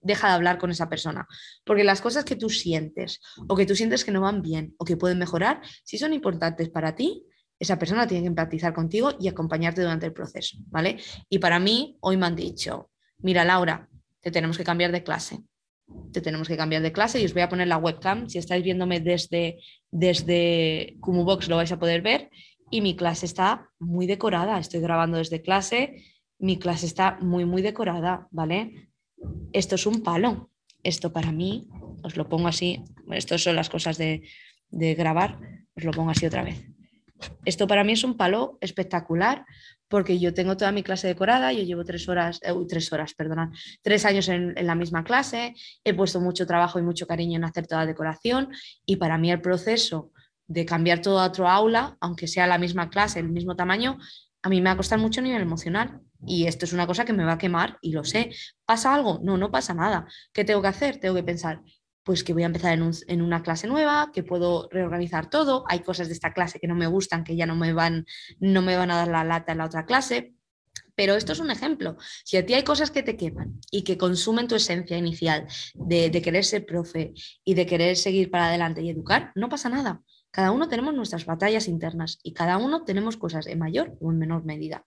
deja 0.00 0.28
de 0.28 0.34
hablar 0.34 0.58
con 0.58 0.70
esa 0.70 0.88
persona. 0.88 1.26
Porque 1.64 1.84
las 1.84 2.00
cosas 2.00 2.24
que 2.24 2.36
tú 2.36 2.48
sientes 2.48 3.20
o 3.48 3.56
que 3.56 3.66
tú 3.66 3.74
sientes 3.76 4.04
que 4.04 4.12
no 4.12 4.20
van 4.20 4.42
bien 4.42 4.74
o 4.78 4.84
que 4.84 4.96
pueden 4.96 5.18
mejorar, 5.18 5.60
si 5.84 5.98
son 5.98 6.12
importantes 6.12 6.68
para 6.68 6.94
ti, 6.94 7.24
esa 7.58 7.78
persona 7.78 8.06
tiene 8.06 8.24
que 8.24 8.28
empatizar 8.28 8.74
contigo 8.74 9.12
y 9.18 9.28
acompañarte 9.28 9.80
durante 9.80 10.06
el 10.06 10.12
proceso, 10.12 10.58
¿vale? 10.66 10.98
Y 11.28 11.38
para 11.38 11.58
mí, 11.58 11.96
hoy 12.00 12.16
me 12.16 12.26
han 12.26 12.36
dicho, 12.36 12.90
mira 13.18 13.44
Laura, 13.44 13.88
te 14.20 14.30
tenemos 14.30 14.58
que 14.58 14.64
cambiar 14.64 14.92
de 14.92 15.02
clase. 15.02 15.38
Te 16.12 16.20
tenemos 16.20 16.48
que 16.48 16.56
cambiar 16.56 16.82
de 16.82 16.92
clase 16.92 17.20
y 17.20 17.24
os 17.24 17.32
voy 17.32 17.42
a 17.42 17.48
poner 17.48 17.68
la 17.68 17.78
webcam. 17.78 18.28
Si 18.28 18.38
estáis 18.38 18.64
viéndome 18.64 19.00
desde, 19.00 19.58
desde 19.90 20.96
Box 20.98 21.48
lo 21.48 21.56
vais 21.56 21.70
a 21.70 21.78
poder 21.78 22.02
ver 22.02 22.28
y 22.70 22.80
mi 22.80 22.96
clase 22.96 23.26
está 23.26 23.70
muy 23.78 24.06
decorada. 24.06 24.58
Estoy 24.58 24.80
grabando 24.80 25.18
desde 25.18 25.42
clase, 25.42 26.02
mi 26.38 26.58
clase 26.58 26.86
está 26.86 27.18
muy, 27.20 27.44
muy 27.44 27.62
decorada, 27.62 28.28
¿vale? 28.30 28.90
Esto 29.52 29.74
es 29.74 29.86
un 29.86 30.02
palo. 30.02 30.50
esto 30.82 31.12
para 31.12 31.32
mí, 31.32 31.68
os 32.02 32.16
lo 32.16 32.28
pongo 32.28 32.46
así, 32.46 32.84
estas 33.10 33.42
son 33.42 33.56
las 33.56 33.68
cosas 33.68 33.98
de, 33.98 34.22
de 34.70 34.94
grabar, 34.94 35.38
os 35.74 35.84
lo 35.84 35.90
pongo 35.90 36.10
así 36.10 36.26
otra 36.26 36.44
vez. 36.44 36.64
Esto 37.44 37.66
para 37.66 37.82
mí 37.82 37.92
es 37.92 38.04
un 38.04 38.16
palo 38.16 38.58
espectacular 38.60 39.44
porque 39.88 40.18
yo 40.18 40.34
tengo 40.34 40.56
toda 40.56 40.72
mi 40.72 40.82
clase 40.82 41.06
decorada, 41.06 41.52
yo 41.52 41.62
llevo 41.62 41.84
tres 41.84 42.08
horas, 42.08 42.40
eh, 42.42 42.52
tres 42.68 42.92
horas, 42.92 43.14
perdona, 43.14 43.52
tres 43.82 44.04
años 44.04 44.28
en, 44.28 44.54
la 44.54 44.74
misma 44.74 45.04
clase, 45.04 45.54
he 45.84 45.94
puesto 45.94 46.20
mucho 46.20 46.46
trabajo 46.46 46.78
y 46.78 46.82
mucho 46.82 47.06
cariño 47.06 47.36
en 47.36 47.44
hacer 47.44 47.66
toda 47.66 47.82
la 47.82 47.86
decoración 47.86 48.50
y 48.84 48.96
para 48.96 49.16
mí 49.18 49.30
el 49.30 49.40
proceso 49.40 50.10
de 50.48 50.64
cambiar 50.64 51.00
todo 51.00 51.20
a 51.20 51.26
otro 51.26 51.48
aula, 51.48 51.96
aunque 52.00 52.26
sea 52.26 52.46
la 52.46 52.58
misma 52.58 52.90
clase, 52.90 53.20
el 53.20 53.28
mismo 53.28 53.56
tamaño, 53.56 53.98
a 54.42 54.48
mí 54.48 54.60
me 54.60 54.70
va 54.70 54.72
a 54.72 54.76
costar 54.76 54.98
mucho 54.98 55.20
a 55.20 55.24
nivel 55.24 55.42
emocional 55.42 56.00
y 56.24 56.46
esto 56.46 56.64
es 56.64 56.72
una 56.72 56.86
cosa 56.86 57.04
que 57.04 57.12
me 57.12 57.24
va 57.24 57.32
a 57.32 57.38
quemar 57.38 57.78
y 57.80 57.92
lo 57.92 58.04
sé. 58.04 58.30
¿Pasa 58.64 58.94
algo? 58.94 59.20
No, 59.22 59.36
no 59.36 59.50
pasa 59.50 59.74
nada. 59.74 60.06
¿Qué 60.32 60.44
tengo 60.44 60.62
que 60.62 60.68
hacer? 60.68 60.98
Tengo 60.98 61.14
que 61.14 61.22
pensar, 61.22 61.62
pues 62.02 62.22
que 62.22 62.32
voy 62.32 62.44
a 62.44 62.46
empezar 62.46 62.72
en, 62.72 63.22
una 63.22 63.42
clase 63.42 63.66
nueva, 63.66 64.10
que 64.14 64.22
puedo 64.22 64.68
reorganizar 64.70 65.28
todo, 65.28 65.64
hay 65.68 65.80
cosas 65.80 66.06
de 66.06 66.14
esta 66.14 66.32
clase 66.32 66.60
que 66.60 66.68
no 66.68 66.76
me 66.76 66.86
gustan, 66.86 67.24
que 67.24 67.34
ya 67.34 67.46
no 67.46 67.56
me 67.56 67.72
van, 67.72 68.06
no 68.38 68.62
me 68.62 68.76
van 68.76 68.92
a 68.92 68.96
dar 68.96 69.08
la 69.08 69.24
lata 69.24 69.52
en 69.52 69.58
la 69.58 69.66
otra 69.66 69.86
clase. 69.86 70.32
Pero 70.94 71.14
esto 71.14 71.32
es 71.32 71.40
un 71.40 71.50
ejemplo. 71.50 71.96
Si 72.24 72.36
a 72.36 72.46
ti 72.46 72.54
hay 72.54 72.62
cosas 72.62 72.90
que 72.90 73.02
te 73.02 73.16
queman 73.16 73.60
y 73.70 73.82
que 73.82 73.98
consumen 73.98 74.48
tu 74.48 74.54
esencia 74.54 74.96
inicial 74.96 75.46
de, 75.74 76.08
de 76.08 76.22
querer 76.22 76.44
ser 76.44 76.64
profe 76.64 77.12
y 77.44 77.54
de 77.54 77.66
querer 77.66 77.96
seguir 77.96 78.30
para 78.30 78.48
adelante 78.48 78.82
y 78.82 78.90
educar, 78.90 79.32
no 79.34 79.48
pasa 79.48 79.68
nada. 79.68 80.02
Cada 80.30 80.52
uno 80.52 80.68
tenemos 80.68 80.94
nuestras 80.94 81.26
batallas 81.26 81.66
internas 81.66 82.18
y 82.22 82.34
cada 82.34 82.56
uno 82.58 82.84
tenemos 82.84 83.16
cosas 83.16 83.46
en 83.46 83.58
mayor 83.58 83.96
o 84.00 84.12
en 84.12 84.18
menor 84.18 84.44
medida. 84.44 84.84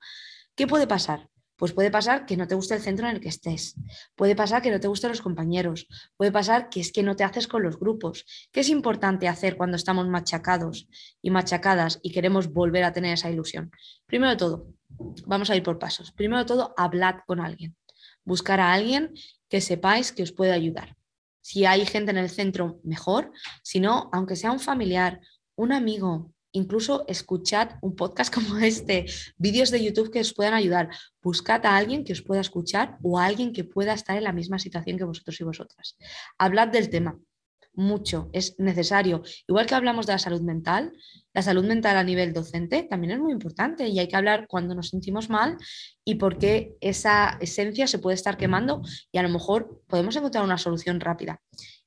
¿Qué 0.59 0.67
puede 0.67 0.87
pasar? 0.87 1.29
Pues 1.55 1.71
puede 1.71 1.89
pasar 1.89 2.25
que 2.25 2.35
no 2.35 2.45
te 2.45 2.53
guste 2.53 2.75
el 2.75 2.81
centro 2.81 3.07
en 3.07 3.15
el 3.15 3.21
que 3.21 3.29
estés, 3.29 3.75
puede 4.13 4.35
pasar 4.35 4.61
que 4.61 4.69
no 4.69 4.81
te 4.81 4.89
gusten 4.89 5.09
los 5.09 5.21
compañeros, 5.21 5.87
puede 6.17 6.33
pasar 6.33 6.67
que 6.67 6.81
es 6.81 6.91
que 6.91 7.01
no 7.01 7.15
te 7.15 7.23
haces 7.23 7.47
con 7.47 7.63
los 7.63 7.79
grupos. 7.79 8.25
¿Qué 8.51 8.59
es 8.59 8.67
importante 8.67 9.29
hacer 9.29 9.55
cuando 9.55 9.77
estamos 9.77 10.09
machacados 10.09 10.89
y 11.21 11.29
machacadas 11.31 12.01
y 12.03 12.11
queremos 12.11 12.51
volver 12.51 12.83
a 12.83 12.91
tener 12.91 13.13
esa 13.13 13.31
ilusión? 13.31 13.71
Primero 14.05 14.31
de 14.31 14.35
todo, 14.35 14.67
vamos 15.25 15.49
a 15.49 15.55
ir 15.55 15.63
por 15.63 15.79
pasos. 15.79 16.11
Primero 16.11 16.39
de 16.39 16.45
todo, 16.45 16.73
hablad 16.75 17.19
con 17.25 17.39
alguien. 17.39 17.77
Buscar 18.25 18.59
a 18.59 18.73
alguien 18.73 19.13
que 19.47 19.61
sepáis 19.61 20.11
que 20.11 20.23
os 20.23 20.33
puede 20.33 20.51
ayudar. 20.51 20.97
Si 21.39 21.63
hay 21.63 21.85
gente 21.85 22.11
en 22.11 22.17
el 22.17 22.29
centro, 22.29 22.81
mejor. 22.83 23.31
Si 23.63 23.79
no, 23.79 24.09
aunque 24.11 24.35
sea 24.35 24.51
un 24.51 24.59
familiar, 24.59 25.21
un 25.55 25.71
amigo, 25.71 26.33
incluso 26.51 27.05
escuchad 27.07 27.71
un 27.81 27.95
podcast 27.95 28.33
como 28.35 28.57
este, 28.57 29.05
vídeos 29.37 29.71
de 29.71 29.83
YouTube 29.83 30.11
que 30.11 30.21
os 30.21 30.33
puedan 30.33 30.53
ayudar. 30.53 30.89
Buscad 31.21 31.65
a 31.65 31.75
alguien 31.75 32.03
que 32.03 32.13
os 32.13 32.21
pueda 32.21 32.41
escuchar 32.41 32.97
o 33.03 33.19
a 33.19 33.25
alguien 33.25 33.53
que 33.53 33.63
pueda 33.63 33.93
estar 33.93 34.17
en 34.17 34.23
la 34.23 34.33
misma 34.33 34.59
situación 34.59 34.97
que 34.97 35.03
vosotros 35.03 35.39
y 35.39 35.43
vosotras. 35.43 35.97
Hablad 36.37 36.69
del 36.69 36.89
tema, 36.89 37.19
mucho, 37.73 38.29
es 38.33 38.59
necesario. 38.59 39.23
Igual 39.47 39.65
que 39.65 39.75
hablamos 39.75 40.05
de 40.05 40.13
la 40.13 40.19
salud 40.19 40.41
mental, 40.41 40.93
la 41.33 41.41
salud 41.41 41.65
mental 41.65 41.97
a 41.97 42.03
nivel 42.03 42.33
docente 42.33 42.83
también 42.83 43.13
es 43.13 43.19
muy 43.19 43.31
importante 43.31 43.87
y 43.87 43.99
hay 43.99 44.07
que 44.07 44.15
hablar 44.15 44.47
cuando 44.47 44.75
nos 44.75 44.89
sentimos 44.89 45.29
mal 45.29 45.57
y 46.03 46.15
por 46.15 46.37
qué 46.37 46.75
esa 46.81 47.37
esencia 47.39 47.87
se 47.87 47.99
puede 47.99 48.15
estar 48.15 48.37
quemando 48.37 48.81
y 49.11 49.17
a 49.17 49.23
lo 49.23 49.29
mejor 49.29 49.81
podemos 49.87 50.15
encontrar 50.15 50.43
una 50.43 50.57
solución 50.57 50.99
rápida 50.99 51.41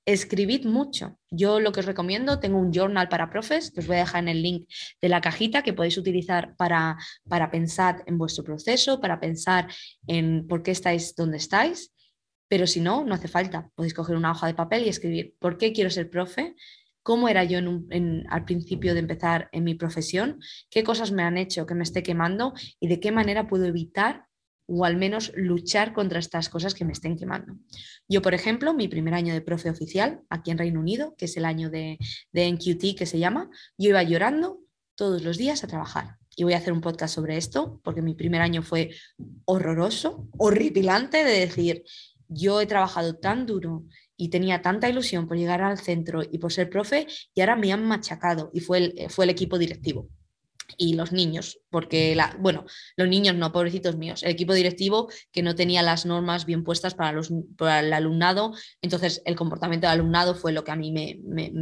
escribid 0.04 0.66
mucho. 0.66 1.18
Yo 1.30 1.60
lo 1.60 1.72
que 1.72 1.80
os 1.80 1.86
recomiendo, 1.86 2.40
tengo 2.40 2.58
un 2.58 2.72
journal 2.72 3.08
para 3.08 3.30
profes, 3.30 3.70
que 3.70 3.80
os 3.80 3.86
voy 3.86 3.96
a 3.96 4.00
dejar 4.00 4.22
en 4.22 4.28
el 4.28 4.42
link 4.42 4.68
de 5.00 5.08
la 5.08 5.20
cajita 5.20 5.62
que 5.62 5.72
podéis 5.72 5.96
utilizar 5.98 6.56
para, 6.56 6.96
para 7.28 7.50
pensar 7.50 8.02
en 8.06 8.18
vuestro 8.18 8.44
proceso, 8.44 9.00
para 9.00 9.20
pensar 9.20 9.68
en 10.06 10.46
por 10.48 10.62
qué 10.62 10.72
estáis 10.72 11.14
donde 11.14 11.36
estáis. 11.36 11.92
Pero 12.48 12.66
si 12.66 12.80
no, 12.80 13.04
no 13.04 13.14
hace 13.14 13.28
falta. 13.28 13.70
Podéis 13.74 13.94
coger 13.94 14.16
una 14.16 14.32
hoja 14.32 14.46
de 14.46 14.54
papel 14.54 14.84
y 14.84 14.88
escribir 14.88 15.34
por 15.38 15.56
qué 15.56 15.72
quiero 15.72 15.90
ser 15.90 16.10
profe, 16.10 16.54
cómo 17.02 17.28
era 17.28 17.44
yo 17.44 17.58
al 18.28 18.44
principio 18.44 18.94
de 18.94 19.00
empezar 19.00 19.48
en 19.52 19.64
mi 19.64 19.74
profesión, 19.74 20.40
qué 20.70 20.84
cosas 20.84 21.12
me 21.12 21.22
han 21.22 21.38
hecho 21.38 21.66
que 21.66 21.74
me 21.74 21.82
esté 21.82 22.02
quemando 22.02 22.54
y 22.78 22.88
de 22.88 23.00
qué 23.00 23.10
manera 23.10 23.46
puedo 23.46 23.64
evitar 23.64 24.26
o 24.74 24.84
al 24.84 24.96
menos 24.96 25.32
luchar 25.36 25.92
contra 25.92 26.18
estas 26.18 26.48
cosas 26.48 26.74
que 26.74 26.84
me 26.84 26.92
estén 26.92 27.16
quemando. 27.16 27.56
Yo, 28.08 28.22
por 28.22 28.32
ejemplo, 28.32 28.72
mi 28.72 28.88
primer 28.88 29.12
año 29.14 29.34
de 29.34 29.42
profe 29.42 29.68
oficial 29.68 30.22
aquí 30.30 30.50
en 30.50 30.58
Reino 30.58 30.80
Unido, 30.80 31.14
que 31.16 31.26
es 31.26 31.36
el 31.36 31.44
año 31.44 31.68
de, 31.68 31.98
de 32.32 32.50
NQT 32.50 32.96
que 32.96 33.06
se 33.06 33.18
llama, 33.18 33.50
yo 33.76 33.90
iba 33.90 34.02
llorando 34.02 34.60
todos 34.94 35.22
los 35.22 35.36
días 35.36 35.62
a 35.62 35.66
trabajar. 35.66 36.16
Y 36.34 36.44
voy 36.44 36.54
a 36.54 36.58
hacer 36.58 36.72
un 36.72 36.80
podcast 36.80 37.14
sobre 37.14 37.36
esto, 37.36 37.80
porque 37.84 38.00
mi 38.00 38.14
primer 38.14 38.40
año 38.40 38.62
fue 38.62 38.90
horroroso, 39.44 40.28
horripilante 40.38 41.24
de 41.24 41.40
decir, 41.40 41.84
yo 42.28 42.60
he 42.62 42.66
trabajado 42.66 43.16
tan 43.16 43.44
duro 43.44 43.84
y 44.16 44.30
tenía 44.30 44.62
tanta 44.62 44.88
ilusión 44.88 45.28
por 45.28 45.36
llegar 45.36 45.60
al 45.60 45.78
centro 45.78 46.22
y 46.22 46.38
por 46.38 46.50
ser 46.50 46.70
profe, 46.70 47.06
y 47.34 47.42
ahora 47.42 47.56
me 47.56 47.72
han 47.72 47.84
machacado, 47.84 48.50
y 48.54 48.60
fue 48.60 48.78
el, 48.78 49.10
fue 49.10 49.26
el 49.26 49.30
equipo 49.30 49.58
directivo 49.58 50.08
y 50.76 50.94
los 50.94 51.12
niños, 51.12 51.60
porque, 51.70 52.14
la, 52.14 52.36
bueno, 52.38 52.64
los 52.96 53.08
niños 53.08 53.34
no, 53.36 53.52
pobrecitos 53.52 53.96
míos, 53.96 54.22
el 54.22 54.30
equipo 54.30 54.54
directivo 54.54 55.08
que 55.32 55.42
no 55.42 55.54
tenía 55.54 55.82
las 55.82 56.06
normas 56.06 56.46
bien 56.46 56.64
puestas 56.64 56.94
para, 56.94 57.12
los, 57.12 57.32
para 57.56 57.80
el 57.80 57.92
alumnado, 57.92 58.54
entonces 58.80 59.22
el 59.24 59.36
comportamiento 59.36 59.86
del 59.86 60.00
alumnado 60.00 60.34
fue 60.34 60.52
lo 60.52 60.64
que 60.64 60.70
a 60.70 60.76
mí 60.76 60.92
me, 60.92 61.18
me, 61.24 61.52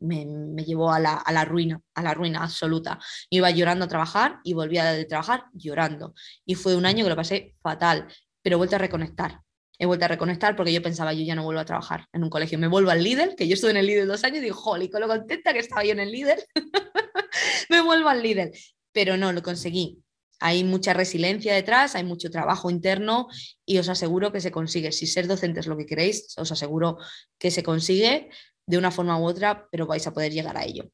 me, 0.00 0.64
llevó 0.64 0.92
a 0.92 0.98
la, 0.98 1.14
a 1.14 1.32
la, 1.32 1.44
ruina, 1.44 1.80
a 1.94 2.02
la 2.02 2.14
ruina 2.14 2.42
absoluta. 2.42 2.98
iba 3.30 3.50
llorando 3.50 3.84
a 3.84 3.88
trabajar 3.88 4.40
y 4.44 4.54
volvía 4.54 4.84
de 4.92 5.04
trabajar 5.04 5.44
llorando. 5.52 6.14
Y 6.44 6.54
fue 6.54 6.76
un 6.76 6.86
año 6.86 7.04
que 7.04 7.10
lo 7.10 7.16
pasé 7.16 7.54
fatal, 7.62 8.06
pero 8.42 8.56
he 8.56 8.58
vuelto 8.58 8.76
a 8.76 8.80
reconectar. 8.80 9.40
He 9.78 9.86
vuelto 9.86 10.04
a 10.06 10.08
reconectar 10.08 10.56
porque 10.56 10.72
yo 10.72 10.82
pensaba, 10.82 11.12
yo 11.12 11.24
ya 11.24 11.34
no 11.34 11.44
vuelvo 11.44 11.60
a 11.60 11.64
trabajar 11.64 12.06
en 12.12 12.24
un 12.24 12.30
colegio. 12.30 12.58
Me 12.58 12.68
vuelvo 12.68 12.90
al 12.90 13.02
líder, 13.02 13.34
que 13.36 13.46
yo 13.46 13.54
estuve 13.54 13.72
en 13.72 13.76
el 13.76 13.86
líder 13.86 14.06
dos 14.06 14.24
años 14.24 14.38
y 14.38 14.42
digo, 14.42 14.56
jolly, 14.56 14.88
con 14.88 15.00
lo 15.00 15.08
contenta 15.08 15.52
que 15.52 15.58
estaba 15.58 15.84
yo 15.84 15.92
en 15.92 16.00
el 16.00 16.10
líder. 16.10 16.46
me 17.68 17.80
vuelvo 17.80 18.08
al 18.08 18.22
líder. 18.22 18.52
Pero 18.92 19.16
no, 19.16 19.32
lo 19.32 19.42
conseguí. 19.42 19.98
Hay 20.38 20.64
mucha 20.64 20.92
resiliencia 20.92 21.54
detrás, 21.54 21.94
hay 21.94 22.04
mucho 22.04 22.30
trabajo 22.30 22.70
interno 22.70 23.28
y 23.64 23.78
os 23.78 23.88
aseguro 23.88 24.32
que 24.32 24.40
se 24.40 24.50
consigue. 24.50 24.92
Si 24.92 25.06
ser 25.06 25.26
docente 25.26 25.60
es 25.60 25.66
lo 25.66 25.76
que 25.76 25.86
queréis, 25.86 26.34
os 26.36 26.52
aseguro 26.52 26.98
que 27.38 27.50
se 27.50 27.62
consigue 27.62 28.28
de 28.66 28.78
una 28.78 28.90
forma 28.90 29.18
u 29.18 29.24
otra, 29.24 29.66
pero 29.70 29.86
vais 29.86 30.06
a 30.06 30.12
poder 30.12 30.32
llegar 30.32 30.56
a 30.56 30.64
ello. 30.64 30.90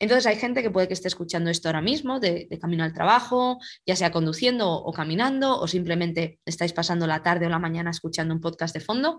Entonces 0.00 0.26
hay 0.26 0.36
gente 0.36 0.62
que 0.62 0.70
puede 0.70 0.88
que 0.88 0.94
esté 0.94 1.08
escuchando 1.08 1.50
esto 1.50 1.68
ahora 1.68 1.82
mismo, 1.82 2.18
de, 2.18 2.48
camino 2.60 2.84
al 2.84 2.94
trabajo, 2.94 3.58
ya 3.86 3.94
sea 3.94 4.10
conduciendo 4.10 4.72
o 4.72 4.92
caminando, 4.92 5.60
o 5.60 5.68
simplemente 5.68 6.40
estáis 6.46 6.72
pasando 6.72 7.06
la 7.06 7.22
tarde 7.22 7.46
o 7.46 7.50
la 7.50 7.58
mañana 7.58 7.90
escuchando 7.90 8.34
un 8.34 8.40
podcast 8.40 8.74
de 8.74 8.80
fondo 8.80 9.18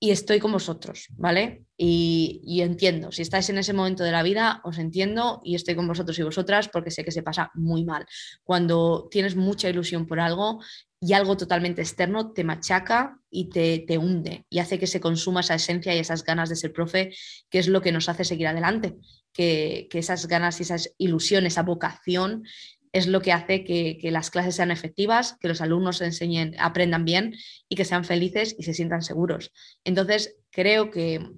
y 0.00 0.10
estoy 0.10 0.40
con 0.40 0.52
vosotros, 0.52 1.06
¿vale? 1.12 1.64
Y, 1.78 2.60
entiendo, 2.60 3.12
si 3.12 3.22
estáis 3.22 3.48
en 3.48 3.58
ese 3.58 3.72
momento 3.72 4.02
de 4.02 4.10
la 4.10 4.22
vida, 4.24 4.60
os 4.64 4.78
entiendo 4.78 5.40
y 5.44 5.54
estoy 5.54 5.76
con 5.76 5.86
vosotros 5.86 6.18
y 6.18 6.22
vosotras 6.22 6.68
porque 6.68 6.90
sé 6.90 7.04
que 7.04 7.12
se 7.12 7.22
pasa 7.22 7.50
muy 7.54 7.84
mal. 7.84 8.04
Cuando 8.42 9.08
tienes 9.10 9.36
mucha 9.36 9.70
ilusión 9.70 10.06
por 10.06 10.18
algo 10.20 10.60
y 11.00 11.12
algo 11.12 11.36
totalmente 11.36 11.82
externo 11.82 12.32
te 12.32 12.44
machaca 12.44 13.18
y 13.30 13.48
te, 13.48 13.84
te 13.86 13.96
hunde 13.96 14.44
y 14.50 14.58
hace 14.58 14.78
que 14.78 14.86
se 14.86 15.00
consuma 15.00 15.40
esa 15.40 15.54
esencia 15.54 15.94
y 15.94 16.00
esas 16.00 16.24
ganas 16.24 16.48
de 16.48 16.56
ser 16.56 16.72
profe, 16.72 17.14
que 17.48 17.58
es 17.58 17.68
lo 17.68 17.80
que 17.80 17.92
nos 17.92 18.08
hace 18.08 18.24
seguir 18.24 18.48
adelante. 18.48 18.96
Que, 19.34 19.88
esas 19.92 20.26
ganas 20.28 20.60
y 20.60 20.62
esa 20.62 20.76
ilusión, 20.96 21.44
esa 21.44 21.62
vocación 21.62 22.44
es 22.92 23.08
lo 23.08 23.20
que 23.20 23.32
hace 23.32 23.64
que, 23.64 23.98
las 24.10 24.30
clases 24.30 24.54
sean 24.54 24.70
efectivas, 24.70 25.36
que 25.40 25.48
los 25.48 25.60
alumnos 25.60 26.00
enseñen, 26.00 26.54
aprendan 26.58 27.04
bien 27.04 27.34
y 27.68 27.74
que 27.74 27.84
sean 27.84 28.04
felices 28.04 28.54
y 28.56 28.62
se 28.62 28.72
sientan 28.72 29.02
seguros. 29.02 29.52
Entonces, 29.82 30.36
creo 30.50 30.90
que, 30.90 31.28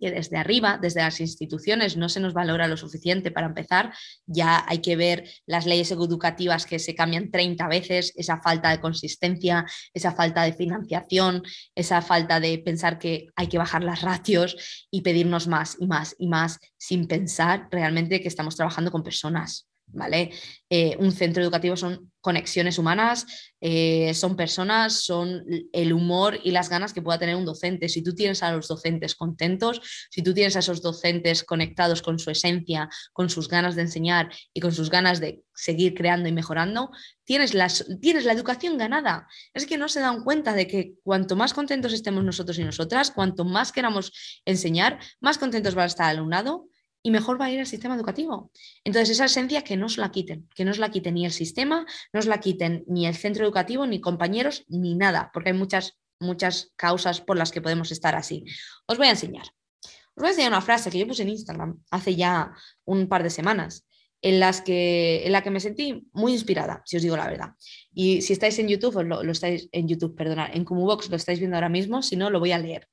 que 0.00 0.10
desde 0.10 0.36
arriba, 0.36 0.78
desde 0.80 1.00
las 1.00 1.20
instituciones, 1.20 1.96
no 1.96 2.08
se 2.08 2.20
nos 2.20 2.34
valora 2.34 2.68
lo 2.68 2.76
suficiente 2.76 3.30
para 3.30 3.46
empezar. 3.46 3.92
Ya 4.26 4.64
hay 4.68 4.78
que 4.78 4.96
ver 4.96 5.28
las 5.46 5.66
leyes 5.66 5.90
educativas 5.90 6.66
que 6.66 6.78
se 6.78 6.94
cambian 6.94 7.30
30 7.30 7.68
veces, 7.68 8.12
esa 8.16 8.40
falta 8.40 8.70
de 8.70 8.80
consistencia, 8.80 9.64
esa 9.94 10.12
falta 10.12 10.42
de 10.42 10.52
financiación, 10.52 11.42
esa 11.74 12.02
falta 12.02 12.40
de 12.40 12.58
pensar 12.58 12.98
que 12.98 13.28
hay 13.36 13.48
que 13.48 13.58
bajar 13.58 13.84
las 13.84 14.02
ratios 14.02 14.86
y 14.90 15.02
pedirnos 15.02 15.46
más 15.48 15.76
y 15.78 15.86
más 15.86 16.14
y 16.18 16.28
más 16.28 16.58
sin 16.76 17.06
pensar 17.06 17.68
realmente 17.70 18.20
que 18.20 18.28
estamos 18.28 18.56
trabajando 18.56 18.90
con 18.90 19.02
personas. 19.02 19.68
¿Vale? 19.96 20.30
Eh, 20.68 20.96
un 20.98 21.12
centro 21.12 21.42
educativo 21.42 21.76
son 21.76 22.12
conexiones 22.20 22.78
humanas, 22.78 23.24
eh, 23.60 24.12
son 24.14 24.36
personas, 24.36 25.04
son 25.04 25.44
el 25.72 25.92
humor 25.92 26.38
y 26.42 26.50
las 26.50 26.68
ganas 26.68 26.92
que 26.92 27.02
pueda 27.02 27.18
tener 27.18 27.36
un 27.36 27.44
docente. 27.44 27.88
Si 27.88 28.02
tú 28.02 28.14
tienes 28.14 28.42
a 28.42 28.52
los 28.52 28.68
docentes 28.68 29.14
contentos, 29.14 29.80
si 30.10 30.22
tú 30.22 30.34
tienes 30.34 30.56
a 30.56 30.58
esos 30.58 30.82
docentes 30.82 31.44
conectados 31.44 32.02
con 32.02 32.18
su 32.18 32.30
esencia, 32.30 32.88
con 33.12 33.30
sus 33.30 33.48
ganas 33.48 33.76
de 33.76 33.82
enseñar 33.82 34.30
y 34.52 34.60
con 34.60 34.72
sus 34.72 34.90
ganas 34.90 35.20
de 35.20 35.42
seguir 35.54 35.94
creando 35.94 36.28
y 36.28 36.32
mejorando, 36.32 36.90
tienes, 37.24 37.52
tienes 38.00 38.24
la 38.24 38.32
educación 38.32 38.76
ganada. 38.76 39.28
Es 39.54 39.66
que 39.66 39.78
no 39.78 39.88
se 39.88 40.00
dan 40.00 40.24
cuenta 40.24 40.52
de 40.52 40.66
que 40.66 40.94
cuanto 41.04 41.36
más 41.36 41.54
contentos 41.54 41.92
estemos 41.92 42.24
nosotros 42.24 42.58
y 42.58 42.64
nosotras, 42.64 43.12
cuanto 43.12 43.44
más 43.44 43.72
queramos 43.72 44.12
enseñar, 44.44 44.98
más 45.20 45.38
contentos 45.38 45.76
va 45.76 45.84
a 45.84 45.86
estar 45.86 46.10
el 46.10 46.18
alumnado 46.18 46.68
y 47.06 47.12
mejor 47.12 47.40
va 47.40 47.44
a 47.44 47.52
ir 47.52 47.60
el 47.60 47.68
sistema 47.68 47.94
educativo. 47.94 48.50
Entonces, 48.82 49.10
esa 49.10 49.26
esencia 49.26 49.62
que 49.62 49.76
no 49.76 49.86
os 49.86 49.96
la 49.96 50.10
quiten, 50.10 50.48
que 50.56 50.64
no 50.64 50.72
os 50.72 50.78
la 50.78 50.90
quiten 50.90 51.14
ni 51.14 51.24
el 51.24 51.30
sistema, 51.30 51.86
no 52.12 52.18
os 52.18 52.26
la 52.26 52.40
quiten 52.40 52.82
ni 52.88 53.06
el 53.06 53.14
centro 53.14 53.44
educativo, 53.44 53.86
ni 53.86 54.00
compañeros, 54.00 54.64
ni 54.66 54.96
nada, 54.96 55.30
porque 55.32 55.50
hay 55.50 55.56
muchas 55.56 56.00
muchas 56.18 56.72
causas 56.74 57.20
por 57.20 57.36
las 57.36 57.52
que 57.52 57.62
podemos 57.62 57.92
estar 57.92 58.16
así. 58.16 58.42
Os 58.88 58.98
voy 58.98 59.06
a 59.06 59.10
enseñar. 59.10 59.46
Os 59.84 60.16
voy 60.16 60.26
a 60.26 60.30
enseñar 60.30 60.50
una 60.50 60.62
frase 60.62 60.90
que 60.90 60.98
yo 60.98 61.06
puse 61.06 61.22
en 61.22 61.28
Instagram 61.28 61.78
hace 61.92 62.16
ya 62.16 62.52
un 62.84 63.06
par 63.06 63.22
de 63.22 63.30
semanas, 63.30 63.86
en, 64.20 64.40
las 64.40 64.60
que, 64.60 65.24
en 65.26 65.30
la 65.30 65.44
que 65.44 65.50
me 65.52 65.60
sentí 65.60 66.08
muy 66.12 66.32
inspirada, 66.32 66.82
si 66.86 66.96
os 66.96 67.04
digo 67.04 67.16
la 67.16 67.28
verdad. 67.28 67.50
Y 67.94 68.20
si 68.22 68.32
estáis 68.32 68.58
en 68.58 68.66
YouTube, 68.66 69.04
lo, 69.04 69.22
lo 69.22 69.30
estáis 69.30 69.68
en 69.70 69.86
YouTube, 69.86 70.16
perdonad, 70.16 70.56
en 70.56 70.64
Box 70.64 71.08
lo 71.08 71.14
estáis 71.14 71.38
viendo 71.38 71.56
ahora 71.56 71.68
mismo, 71.68 72.02
si 72.02 72.16
no, 72.16 72.30
lo 72.30 72.40
voy 72.40 72.50
a 72.50 72.58
leer. 72.58 72.88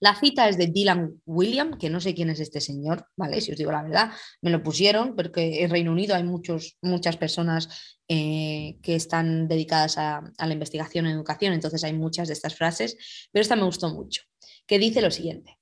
La 0.00 0.18
cita 0.18 0.48
es 0.48 0.56
de 0.56 0.66
Dylan 0.66 1.20
William, 1.26 1.76
que 1.78 1.90
no 1.90 2.00
sé 2.00 2.14
quién 2.14 2.30
es 2.30 2.40
este 2.40 2.62
señor, 2.62 3.06
¿vale? 3.16 3.42
Si 3.42 3.52
os 3.52 3.58
digo 3.58 3.70
la 3.70 3.82
verdad, 3.82 4.10
me 4.40 4.50
lo 4.50 4.62
pusieron 4.62 5.14
porque 5.14 5.62
en 5.62 5.70
Reino 5.70 5.92
Unido 5.92 6.16
hay 6.16 6.24
muchos, 6.24 6.78
muchas 6.80 7.18
personas 7.18 7.98
eh, 8.08 8.78
que 8.82 8.94
están 8.94 9.46
dedicadas 9.46 9.98
a, 9.98 10.22
a 10.38 10.46
la 10.46 10.54
investigación 10.54 11.06
en 11.06 11.12
educación, 11.12 11.52
entonces 11.52 11.84
hay 11.84 11.92
muchas 11.92 12.28
de 12.28 12.34
estas 12.34 12.56
frases, 12.56 13.28
pero 13.30 13.42
esta 13.42 13.56
me 13.56 13.64
gustó 13.64 13.92
mucho, 13.92 14.22
que 14.66 14.78
dice 14.78 15.02
lo 15.02 15.10
siguiente. 15.10 15.58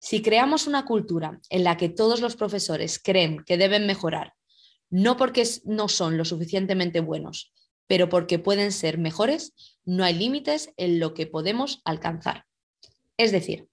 Si 0.00 0.20
creamos 0.20 0.66
una 0.66 0.84
cultura 0.84 1.40
en 1.48 1.64
la 1.64 1.76
que 1.76 1.88
todos 1.88 2.20
los 2.20 2.34
profesores 2.36 2.98
creen 2.98 3.44
que 3.46 3.56
deben 3.56 3.86
mejorar, 3.86 4.34
no 4.90 5.16
porque 5.16 5.48
no 5.64 5.88
son 5.88 6.18
lo 6.18 6.24
suficientemente 6.24 7.00
buenos, 7.00 7.52
pero 7.86 8.08
porque 8.08 8.38
pueden 8.38 8.72
ser 8.72 8.98
mejores, 8.98 9.54
no 9.84 10.04
hay 10.04 10.14
límites 10.14 10.70
en 10.76 10.98
lo 10.98 11.14
que 11.14 11.26
podemos 11.26 11.80
alcanzar. 11.84 12.44
Es 13.16 13.30
decir, 13.30 13.68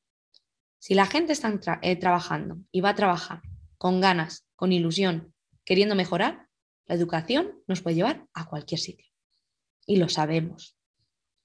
si 0.79 0.93
la 0.93 1.05
gente 1.05 1.33
está 1.33 1.79
eh, 1.81 1.95
trabajando 1.95 2.57
y 2.71 2.81
va 2.81 2.89
a 2.89 2.95
trabajar 2.95 3.41
con 3.77 4.01
ganas, 4.01 4.45
con 4.55 4.71
ilusión, 4.71 5.33
queriendo 5.65 5.95
mejorar, 5.95 6.48
la 6.86 6.95
educación 6.95 7.51
nos 7.67 7.81
puede 7.81 7.95
llevar 7.95 8.27
a 8.33 8.48
cualquier 8.48 8.79
sitio. 8.79 9.07
Y 9.86 9.98
lo 9.98 10.10
sabemos. 10.10 10.77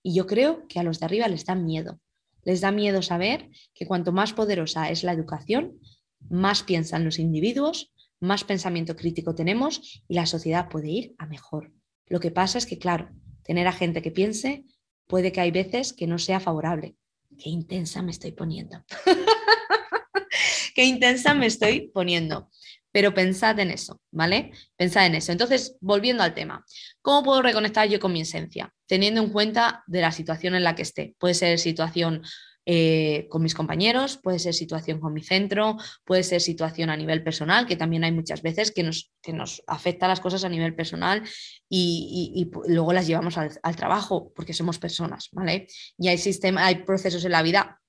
Y 0.03 0.15
yo 0.15 0.27
creo 0.27 0.67
que 0.69 0.79
a 0.79 0.83
los 0.83 1.01
de 1.01 1.07
arriba 1.07 1.29
les 1.29 1.47
da 1.47 1.55
miedo. 1.55 2.01
Les 2.43 2.61
da 2.61 2.71
miedo 2.71 3.03
saber 3.03 3.51
que 3.75 3.87
cuanto 3.87 4.13
más 4.13 4.33
poderosa 4.33 4.91
es 4.91 5.03
la 5.03 5.13
educación, 5.13 5.81
más 6.29 6.63
piensan 6.63 7.05
los 7.05 7.19
individuos, 7.19 7.93
más 8.21 8.45
pensamiento 8.45 8.97
crítico 8.97 9.35
tenemos 9.35 10.03
y 10.07 10.15
la 10.15 10.27
sociedad 10.27 10.69
puede 10.69 10.89
ir 10.89 11.15
a 11.19 11.27
mejor. 11.27 11.73
Lo 12.07 12.21
que 12.21 12.31
pasa 12.31 12.59
es 12.59 12.67
que, 12.67 12.79
claro, 12.79 13.11
tener 13.43 13.67
a 13.67 13.73
gente 13.73 14.03
que 14.03 14.11
piense 14.11 14.65
puede 15.07 15.33
que 15.33 15.41
hay 15.41 15.51
veces 15.51 15.93
que 15.93 16.07
no 16.07 16.19
sea 16.19 16.41
favorable, 16.41 16.97
Qué 17.39 17.51
intensa 17.51 18.03
me 18.03 18.11
estoy 18.11 18.33
poniendo. 18.33 18.85
Qué 20.75 20.85
intensa 20.85 21.35
me 21.35 21.47
estoy 21.47 21.91
poniendo. 21.93 22.51
Pero 22.93 23.13
pensad 23.13 23.59
en 23.59 23.71
eso, 23.71 24.01
¿vale? 24.11 24.53
Pensad 24.77 25.07
en 25.07 25.17
eso. 25.17 25.33
Entonces, 25.33 25.77
volviendo 25.81 26.23
al 26.23 26.35
tema, 26.35 26.65
¿cómo 27.03 27.23
puedo 27.23 27.43
reconectar 27.43 27.89
yo 27.89 28.01
con 28.01 28.13
mi 28.13 28.23
esencia? 28.23 28.73
Teniendo 28.87 29.21
en 29.21 29.31
cuenta 29.31 29.85
de 29.87 30.01
la 30.01 30.13
situación 30.13 30.55
en 30.55 30.65
la 30.65 30.75
que 30.75 30.83
esté. 30.83 31.15
Puede 31.19 31.35
ser 31.35 31.59
situación 31.59 32.23
eh, 32.69 33.29
con 33.31 33.45
mis 33.45 33.55
compañeros, 33.55 34.17
puede 34.17 34.41
ser 34.41 34.53
situación 34.53 34.99
con 34.99 35.13
mi 35.13 35.23
centro, 35.23 35.77
puede 36.05 36.25
ser 36.25 36.41
situación 36.41 36.91
a 36.91 36.97
nivel 36.97 37.23
personal, 37.23 37.65
que 37.65 37.77
también 37.77 38.03
hay 38.03 38.11
muchas 38.11 38.43
veces 38.43 38.73
que 38.73 38.83
nos, 38.83 39.13
que 39.23 39.33
nos 39.33 39.63
afecta 39.69 40.09
las 40.09 40.19
cosas 40.19 40.43
a 40.43 40.49
nivel 40.49 40.75
personal 40.75 41.23
y, 41.69 42.51
luego 42.67 42.93
las 42.93 43.07
llevamos 43.07 43.39
al, 43.39 43.57
al, 43.63 43.77
trabajo 43.77 44.33
porque 44.35 44.53
somos 44.53 44.81
personas, 44.81 45.29
¿vale? 45.31 45.69
Y 45.97 46.09
hay, 46.09 46.19
sistema, 46.19 46.67
hay 46.67 46.83
procesos 46.83 47.25
en 47.25 47.33
la 47.33 47.43
vida 47.43 47.81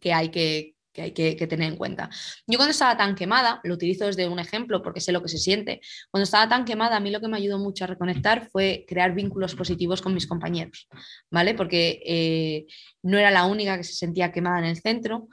que 0.00 0.14
hay 0.14 0.30
que, 0.30 0.76
que 0.92 1.02
hay 1.02 1.12
que, 1.12 1.46
tener 1.46 1.72
en 1.72 1.76
cuenta. 1.76 2.10
Yo 2.46 2.58
cuando 2.58 2.72
estaba 2.72 2.96
tan 2.96 3.14
quemada, 3.14 3.60
lo 3.64 3.74
utilizo 3.74 4.06
desde 4.06 4.28
un 4.28 4.38
ejemplo 4.38 4.82
porque 4.82 5.00
sé 5.00 5.12
lo 5.12 5.22
que 5.22 5.28
se 5.28 5.38
siente, 5.38 5.80
cuando 6.10 6.24
estaba 6.24 6.48
tan 6.48 6.64
quemada, 6.64 6.96
a 6.96 7.00
mí 7.00 7.10
lo 7.10 7.20
que 7.20 7.28
me 7.28 7.36
ayudó 7.36 7.58
mucho 7.58 7.84
a 7.84 7.86
reconectar 7.86 8.48
fue 8.50 8.84
crear 8.88 9.14
vínculos 9.14 9.54
positivos 9.54 10.02
con 10.02 10.14
mis 10.14 10.26
compañeros, 10.26 10.88
¿vale? 11.30 11.54
Porque 11.54 12.02
eh, 12.04 12.66
no 13.02 13.18
era 13.18 13.30
la 13.30 13.44
única 13.46 13.76
que 13.76 13.84
se 13.84 13.94
sentía 13.94 14.32
quemada 14.32 14.58
en 14.58 14.66
el 14.66 14.76
centro 14.76 15.28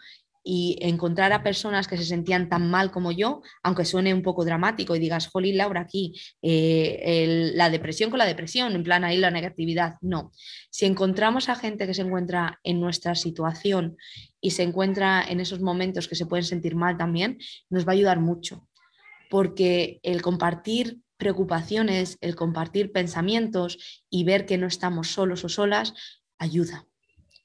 y 0.50 0.78
encontrar 0.80 1.34
a 1.34 1.44
personas 1.44 1.90
que 1.90 1.98
se 1.98 2.06
sentían 2.06 2.48
tan 2.48 2.72
mal 2.72 2.90
como 2.90 3.12
yo, 3.12 3.42
aunque 3.64 3.84
suene 3.84 4.14
un 4.14 4.22
poco 4.22 4.46
dramático 4.46 4.96
y 4.96 5.00
digas, 5.00 5.28
jolín, 5.28 5.58
Laura, 5.58 5.82
aquí 5.82 6.14
eh, 6.42 7.52
la 7.54 7.70
depresión 7.70 8.10
con 8.10 8.20
la 8.20 8.26
depresión, 8.26 8.72
en 8.74 8.82
plan 8.82 9.04
ahí 9.04 9.18
la 9.18 9.30
negatividad, 9.30 9.96
no. 10.00 10.32
Si 10.70 10.86
encontramos 10.86 11.50
a 11.50 11.56
gente 11.56 11.86
que 11.86 11.94
se 11.94 12.04
encuentra 12.04 12.62
en 12.64 12.80
nuestra 12.80 13.14
situación 13.14 13.98
y 14.40 14.52
se 14.52 14.64
encuentra 14.64 15.22
en 15.28 15.42
esos 15.42 15.60
momentos 15.60 16.08
que 16.08 16.16
se 16.16 16.26
pueden 16.26 16.46
sentir 16.46 16.76
mal 16.76 16.96
también, 16.96 17.40
nos 17.70 17.86
va 17.86 17.92
a 17.92 17.96
ayudar 17.96 18.22
mucho, 18.22 18.70
porque 19.30 20.00
el 20.02 20.22
compartir 20.22 21.02
preocupaciones, 21.18 22.18
el 22.22 22.38
compartir 22.38 22.94
pensamientos 22.94 24.06
y 24.10 24.24
ver 24.24 24.46
que 24.46 24.58
no 24.58 24.68
estamos 24.68 25.10
solos 25.10 25.44
o 25.44 25.50
solas, 25.50 25.94
ayuda. 26.38 26.87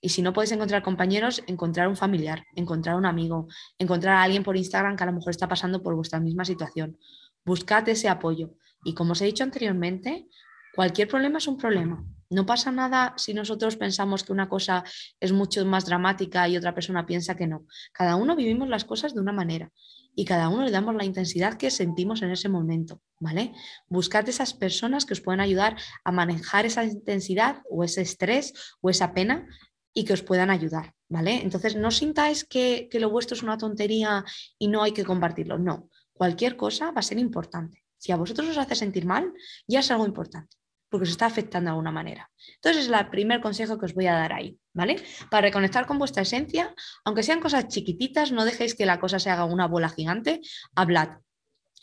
Y 0.04 0.08
si 0.08 0.20
no 0.20 0.32
puedes 0.32 0.50
encontrar 0.50 0.82
compañeros, 0.82 1.44
encontrar 1.46 1.86
un 1.86 1.96
familiar, 1.96 2.44
encontrar 2.56 2.96
un 2.96 3.06
amigo, 3.06 3.46
encontrar 3.78 4.16
a 4.16 4.22
alguien 4.24 4.42
por 4.42 4.56
Instagram 4.56 4.96
que 4.96 5.04
a 5.04 5.06
lo 5.06 5.12
mejor 5.12 5.30
está 5.30 5.46
pasando 5.48 5.80
por 5.80 5.94
vuestra 5.94 6.18
misma 6.18 6.44
situación. 6.44 6.98
Buscad 7.44 7.88
ese 7.88 8.08
apoyo. 8.08 8.56
Y 8.84 8.94
como 8.94 9.12
os 9.12 9.22
he 9.22 9.26
dicho 9.26 9.44
anteriormente, 9.44 10.26
cualquier 10.74 11.06
problema 11.06 11.38
es 11.38 11.46
un 11.46 11.56
problema. 11.56 12.04
No 12.30 12.46
pasa 12.46 12.72
nada 12.72 13.14
si 13.16 13.32
nosotros 13.32 13.76
pensamos 13.76 14.24
que 14.24 14.32
una 14.32 14.48
cosa 14.48 14.82
es 15.20 15.32
mucho 15.32 15.64
más 15.66 15.84
dramática 15.84 16.48
y 16.48 16.56
otra 16.56 16.74
persona 16.74 17.06
piensa 17.06 17.36
que 17.36 17.46
no. 17.46 17.66
Cada 17.92 18.16
uno 18.16 18.34
vivimos 18.34 18.68
las 18.68 18.84
cosas 18.84 19.14
de 19.14 19.20
una 19.20 19.32
manera 19.32 19.70
y 20.16 20.24
cada 20.24 20.48
uno 20.48 20.64
le 20.64 20.70
damos 20.72 20.96
la 20.96 21.04
intensidad 21.04 21.58
que 21.58 21.70
sentimos 21.70 22.22
en 22.22 22.30
ese 22.30 22.48
momento, 22.48 23.00
¿vale? 23.20 23.52
Buscad 23.86 24.28
esas 24.28 24.52
personas 24.54 25.04
que 25.04 25.12
os 25.12 25.20
puedan 25.20 25.40
ayudar 25.40 25.76
a 26.04 26.10
manejar 26.10 26.66
esa 26.66 26.84
intensidad 26.84 27.62
o 27.70 27.84
ese 27.84 28.00
estrés 28.00 28.52
o 28.80 28.90
esa 28.90 29.14
pena 29.14 29.46
y 29.94 30.04
que 30.04 30.12
os 30.12 30.22
puedan 30.22 30.50
ayudar, 30.50 30.94
¿vale? 31.08 31.42
Entonces, 31.42 31.76
no 31.76 31.90
sintáis 31.90 32.44
que, 32.44 32.88
lo 32.92 33.10
vuestro 33.10 33.36
es 33.36 33.42
una 33.42 33.58
tontería 33.58 34.24
y 34.58 34.68
no 34.68 34.82
hay 34.82 34.92
que 34.92 35.04
compartirlo. 35.04 35.58
No, 35.58 35.88
cualquier 36.12 36.56
cosa 36.56 36.90
va 36.90 37.00
a 37.00 37.02
ser 37.02 37.18
importante. 37.18 37.84
Si 37.98 38.12
a 38.12 38.16
vosotros 38.16 38.48
os 38.48 38.58
hace 38.58 38.74
sentir 38.74 39.04
mal, 39.04 39.32
ya 39.66 39.80
es 39.80 39.90
algo 39.90 40.06
importante, 40.06 40.56
porque 40.88 41.04
os 41.04 41.10
está 41.10 41.26
afectando 41.26 41.68
de 41.68 41.72
alguna 41.72 41.92
manera. 41.92 42.30
Entonces, 42.56 42.86
es 42.86 42.90
el 42.90 43.08
primer 43.10 43.40
consejo 43.40 43.78
que 43.78 43.86
os 43.86 43.94
voy 43.94 44.06
a 44.06 44.14
dar 44.14 44.32
ahí, 44.32 44.58
¿vale? 44.72 44.96
Para 45.30 45.42
reconectar 45.42 45.86
con 45.86 45.98
vuestra 45.98 46.22
esencia, 46.22 46.74
aunque 47.04 47.22
sean 47.22 47.40
cosas 47.40 47.68
chiquititas, 47.68 48.32
no 48.32 48.44
dejéis 48.44 48.74
que 48.74 48.86
la 48.86 48.98
cosa 48.98 49.18
se 49.18 49.30
haga 49.30 49.44
una 49.44 49.68
bola 49.68 49.88
gigante, 49.88 50.40
hablad, 50.74 51.18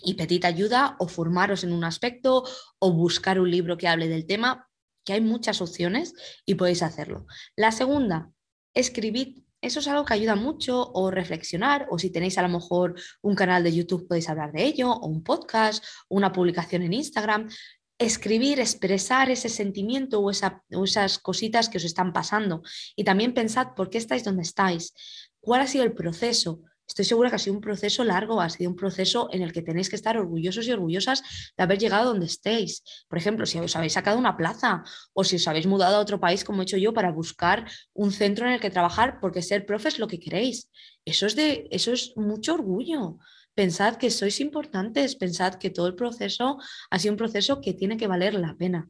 y 0.02 0.14
pedid 0.14 0.46
ayuda 0.46 0.96
o 1.00 1.08
formaros 1.08 1.64
en 1.64 1.74
un 1.74 1.84
aspecto 1.84 2.44
o 2.80 2.94
buscar 2.94 3.40
un 3.40 3.52
libro 3.52 3.78
que 3.78 3.88
hable 3.88 4.08
del 4.08 4.26
tema, 4.26 4.69
que 5.10 5.14
hay 5.14 5.22
muchas 5.22 5.60
opciones 5.60 6.14
y 6.46 6.54
podéis 6.54 6.84
hacerlo. 6.84 7.26
La 7.56 7.72
segunda, 7.72 8.32
escribid. 8.76 9.40
Eso 9.60 9.80
es 9.80 9.88
algo 9.88 10.06
que 10.06 10.14
ayuda 10.14 10.36
mucho 10.36 10.92
o 10.94 11.10
reflexionar 11.10 11.88
o 11.90 11.98
si 11.98 12.12
tenéis 12.12 12.38
a 12.38 12.44
lo 12.44 12.50
mejor 12.50 12.94
un 13.24 13.34
canal 13.34 13.64
de 13.64 13.74
YouTube 13.74 14.08
podéis 14.08 14.30
hablar 14.30 14.52
de 14.52 14.66
ello 14.66 14.92
o 14.92 15.08
un 15.08 15.24
podcast 15.24 15.84
o 16.10 16.16
una 16.16 16.32
publicación 16.32 16.84
en 16.84 16.94
Instagram. 16.94 17.50
Escribir, 17.98 18.60
expresar 18.60 19.32
ese 19.32 19.50
sentimiento 19.50 20.22
o, 20.22 20.30
o 20.30 20.84
esas 20.84 21.18
cositas 21.18 21.70
que 21.70 21.80
os 21.80 21.86
están 21.86 22.14
pasando. 22.14 22.62
Y 22.96 23.04
también 23.04 23.34
pensad 23.34 23.74
por 23.76 23.90
qué 23.90 23.98
estáis 23.98 24.24
donde 24.24 24.44
estáis, 24.44 24.94
cuál 25.40 25.62
ha 25.62 25.68
sido 25.68 25.86
el 25.86 25.94
proceso, 25.94 26.62
Estoy 26.90 27.06
segura 27.06 27.30
que 27.30 27.36
ha 27.36 27.40
sido 27.40 27.56
un 27.56 27.62
proceso 27.62 28.04
largo, 28.04 28.42
ha 28.42 28.50
sido 28.50 28.72
un 28.72 28.76
proceso 28.76 29.30
en 29.32 29.44
el 29.44 29.54
que 29.54 29.62
tenéis 29.62 29.90
que 29.90 29.96
estar 29.96 30.18
orgullosos 30.18 30.66
y 30.66 30.72
orgullosas 30.72 31.22
de 31.56 31.64
haber 31.64 31.78
llegado 31.78 32.10
donde 32.10 32.26
estéis. 32.26 32.84
Por 33.08 33.20
ejemplo, 33.20 33.46
si 33.46 33.60
os 33.60 33.76
habéis 33.76 33.94
sacado 33.94 34.18
una 34.18 34.36
plaza 34.36 34.84
o 35.14 35.24
si 35.24 35.36
os 35.36 35.48
habéis 35.48 35.68
mudado 35.68 35.98
a 35.98 36.00
otro 36.00 36.20
país, 36.20 36.44
como 36.44 36.62
he 36.62 36.64
hecho 36.64 36.78
yo, 36.78 36.92
para 36.92 37.12
buscar 37.12 37.70
un 37.94 38.12
centro 38.12 38.48
en 38.48 38.54
el 38.54 38.60
que 38.60 38.72
trabajar, 38.72 39.20
porque 39.22 39.44
ser 39.44 39.68
profe 39.68 39.90
es 39.90 40.00
lo 40.00 40.08
que 40.08 40.20
queréis. 40.20 40.72
Eso 41.06 41.28
es, 41.28 41.36
de, 41.36 41.68
eso 41.70 41.94
es 41.94 42.14
mucho 42.18 42.56
orgullo. 42.56 43.20
Pensad 43.54 43.98
que 43.98 44.10
sois 44.10 44.40
importantes, 44.40 45.16
pensad 45.16 45.56
que 45.56 45.70
todo 45.70 45.86
el 45.86 45.96
proceso 45.96 46.58
ha 46.90 46.98
sido 46.98 47.14
un 47.14 47.18
proceso 47.18 47.62
que 47.62 47.76
tiene 47.76 47.98
que 47.98 48.08
valer 48.08 48.34
la 48.34 48.56
pena. 48.56 48.90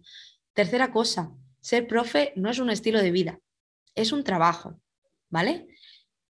Tercera 0.54 0.94
cosa, 0.94 1.34
ser 1.60 1.86
profe 1.86 2.32
no 2.38 2.50
es 2.50 2.60
un 2.60 2.70
estilo 2.70 3.02
de 3.02 3.12
vida, 3.12 3.40
es 3.94 4.14
un 4.14 4.24
trabajo, 4.24 4.80
¿vale? 5.30 5.68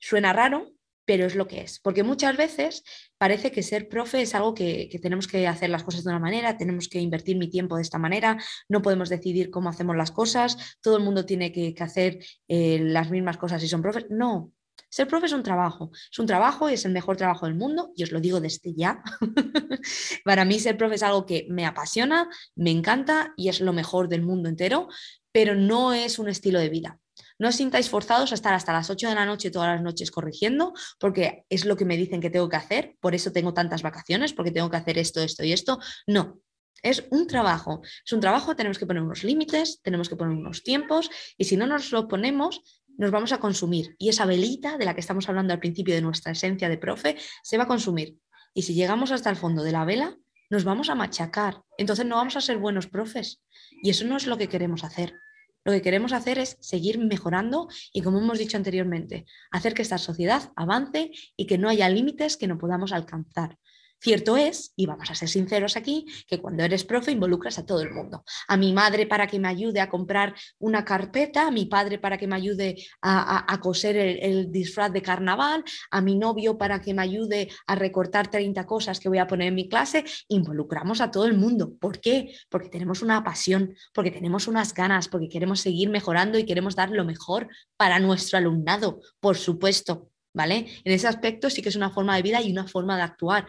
Suena 0.00 0.32
raro, 0.32 0.72
pero 1.04 1.26
es 1.26 1.34
lo 1.34 1.46
que 1.46 1.60
es. 1.62 1.80
Porque 1.80 2.02
muchas 2.02 2.36
veces 2.36 2.84
parece 3.18 3.50
que 3.50 3.62
ser 3.62 3.88
profe 3.88 4.22
es 4.22 4.34
algo 4.34 4.54
que, 4.54 4.88
tenemos 5.02 5.26
que 5.26 5.46
hacer 5.46 5.70
las 5.70 5.84
cosas 5.84 6.04
de 6.04 6.10
una 6.10 6.18
manera, 6.18 6.56
tenemos 6.56 6.88
que 6.88 7.00
invertir 7.00 7.36
mi 7.36 7.48
tiempo 7.48 7.76
de 7.76 7.82
esta 7.82 7.98
manera, 7.98 8.38
no 8.68 8.82
podemos 8.82 9.08
decidir 9.08 9.50
cómo 9.50 9.68
hacemos 9.68 9.96
las 9.96 10.10
cosas, 10.10 10.76
todo 10.80 10.96
el 10.96 11.04
mundo 11.04 11.24
tiene 11.24 11.52
que, 11.52 11.74
hacer 11.80 12.18
eh, 12.48 12.78
las 12.80 13.10
mismas 13.10 13.36
cosas 13.38 13.60
si 13.60 13.68
son 13.68 13.82
profes. 13.82 14.06
No, 14.08 14.52
ser 14.88 15.08
profe 15.08 15.26
es 15.26 15.32
un 15.32 15.42
trabajo, 15.42 15.90
es 16.10 16.18
un 16.18 16.26
trabajo, 16.26 16.68
es 16.68 16.84
el 16.84 16.92
mejor 16.92 17.16
trabajo 17.16 17.46
del 17.46 17.54
mundo 17.54 17.92
y 17.96 18.02
os 18.02 18.12
lo 18.12 18.20
digo 18.20 18.40
desde 18.40 18.74
ya. 18.74 19.02
Para 20.24 20.44
mí 20.44 20.60
ser 20.60 20.76
profe 20.76 20.96
es 20.96 21.02
algo 21.02 21.26
que 21.26 21.46
me 21.48 21.66
apasiona, 21.66 22.28
me 22.54 22.70
encanta 22.70 23.32
y 23.36 23.48
es 23.48 23.60
lo 23.60 23.72
mejor 23.72 24.08
del 24.08 24.22
mundo 24.22 24.48
entero, 24.48 24.88
pero 25.32 25.54
no 25.54 25.92
es 25.94 26.18
un 26.18 26.28
estilo 26.28 26.58
de 26.58 26.68
vida. 26.68 27.01
No 27.42 27.50
sintáis 27.50 27.90
forzados 27.90 28.30
a 28.30 28.36
estar 28.36 28.54
hasta 28.54 28.72
las 28.72 28.88
8 28.88 29.08
de 29.08 29.16
la 29.16 29.26
noche 29.26 29.50
todas 29.50 29.74
las 29.74 29.82
noches 29.82 30.12
corrigiendo, 30.12 30.74
porque 31.00 31.44
es 31.48 31.64
lo 31.64 31.76
que 31.76 31.84
me 31.84 31.96
dicen 31.96 32.20
que 32.20 32.30
tengo 32.30 32.48
que 32.48 32.54
hacer, 32.54 32.94
por 33.00 33.16
eso 33.16 33.32
tengo 33.32 33.52
tantas 33.52 33.82
vacaciones, 33.82 34.32
porque 34.32 34.52
tengo 34.52 34.70
que 34.70 34.76
hacer 34.76 34.96
esto, 34.96 35.20
esto 35.20 35.42
y 35.42 35.52
esto. 35.52 35.80
No. 36.06 36.38
Es 36.84 37.04
un 37.10 37.26
trabajo. 37.26 37.82
Es 38.06 38.12
un 38.12 38.20
trabajo, 38.20 38.54
tenemos 38.54 38.78
que 38.78 38.86
poner 38.86 39.02
unos 39.02 39.24
límites, 39.24 39.80
tenemos 39.82 40.08
que 40.08 40.14
poner 40.14 40.36
unos 40.36 40.62
tiempos 40.62 41.10
y 41.36 41.46
si 41.46 41.56
no 41.56 41.66
nos 41.66 41.90
lo 41.90 42.06
ponemos, 42.06 42.62
nos 42.96 43.10
vamos 43.10 43.32
a 43.32 43.40
consumir. 43.40 43.96
Y 43.98 44.08
esa 44.08 44.24
velita 44.24 44.78
de 44.78 44.84
la 44.84 44.94
que 44.94 45.00
estamos 45.00 45.28
hablando 45.28 45.52
al 45.52 45.58
principio 45.58 45.96
de 45.96 46.00
nuestra 46.00 46.30
esencia 46.30 46.68
de 46.68 46.78
profe 46.78 47.16
se 47.42 47.58
va 47.58 47.64
a 47.64 47.66
consumir. 47.66 48.18
Y 48.54 48.62
si 48.62 48.74
llegamos 48.74 49.10
hasta 49.10 49.30
el 49.30 49.36
fondo 49.36 49.64
de 49.64 49.72
la 49.72 49.84
vela, 49.84 50.16
nos 50.48 50.62
vamos 50.62 50.90
a 50.90 50.94
machacar. 50.94 51.60
Entonces 51.76 52.06
no 52.06 52.14
vamos 52.14 52.36
a 52.36 52.40
ser 52.40 52.58
buenos 52.58 52.86
profes. 52.86 53.42
Y 53.82 53.90
eso 53.90 54.04
no 54.04 54.16
es 54.16 54.28
lo 54.28 54.38
que 54.38 54.48
queremos 54.48 54.84
hacer. 54.84 55.14
Lo 55.64 55.72
que 55.72 55.82
queremos 55.82 56.12
hacer 56.12 56.38
es 56.38 56.56
seguir 56.60 56.98
mejorando 56.98 57.68
y, 57.92 58.02
como 58.02 58.18
hemos 58.18 58.38
dicho 58.38 58.56
anteriormente, 58.56 59.26
hacer 59.50 59.74
que 59.74 59.82
esta 59.82 59.98
sociedad 59.98 60.52
avance 60.56 61.12
y 61.36 61.46
que 61.46 61.58
no 61.58 61.68
haya 61.68 61.88
límites 61.88 62.36
que 62.36 62.48
no 62.48 62.58
podamos 62.58 62.92
alcanzar. 62.92 63.58
Cierto 64.02 64.36
es, 64.36 64.72
y 64.74 64.86
vamos 64.86 65.08
a 65.12 65.14
ser 65.14 65.28
sinceros 65.28 65.76
aquí, 65.76 66.06
que 66.26 66.40
cuando 66.40 66.64
eres 66.64 66.82
profe 66.82 67.12
involucras 67.12 67.60
a 67.60 67.64
todo 67.64 67.82
el 67.82 67.92
mundo. 67.92 68.24
A 68.48 68.56
mi 68.56 68.72
madre 68.72 69.06
para 69.06 69.28
que 69.28 69.38
me 69.38 69.46
ayude 69.46 69.80
a 69.80 69.88
comprar 69.88 70.34
una 70.58 70.84
carpeta, 70.84 71.46
a 71.46 71.50
mi 71.52 71.66
padre 71.66 72.00
para 72.00 72.18
que 72.18 72.26
me 72.26 72.34
ayude 72.34 72.74
a, 73.00 73.60
coser 73.60 73.96
el, 73.96 74.50
disfraz 74.50 74.92
de 74.92 75.02
carnaval, 75.02 75.62
a 75.92 76.00
mi 76.00 76.16
novio 76.16 76.58
para 76.58 76.80
que 76.80 76.94
me 76.94 77.02
ayude 77.02 77.48
a 77.68 77.76
recortar 77.76 78.28
30 78.28 78.66
cosas 78.66 78.98
que 78.98 79.08
voy 79.08 79.18
a 79.18 79.28
poner 79.28 79.48
en 79.48 79.54
mi 79.54 79.68
clase. 79.68 80.04
Involucramos 80.26 81.00
a 81.00 81.12
todo 81.12 81.26
el 81.26 81.34
mundo. 81.34 81.76
¿Por 81.78 82.00
qué? 82.00 82.34
Porque 82.48 82.70
tenemos 82.70 83.02
una 83.02 83.22
pasión, 83.22 83.72
porque 83.94 84.10
tenemos 84.10 84.48
unas 84.48 84.74
ganas, 84.74 85.06
porque 85.06 85.28
queremos 85.28 85.60
seguir 85.60 85.90
mejorando 85.90 86.40
y 86.40 86.44
queremos 86.44 86.74
dar 86.74 86.90
lo 86.90 87.04
mejor 87.04 87.46
para 87.76 88.00
nuestro 88.00 88.36
alumnado, 88.36 89.00
por 89.20 89.36
supuesto. 89.36 90.08
¿Vale? 90.34 90.66
En 90.84 90.92
ese 90.94 91.06
aspecto 91.06 91.50
sí 91.50 91.60
que 91.60 91.68
es 91.68 91.76
una 91.76 91.90
forma 91.90 92.16
de 92.16 92.22
vida 92.22 92.40
y 92.40 92.50
una 92.50 92.66
forma 92.66 92.96
de 92.96 93.02
actuar 93.02 93.46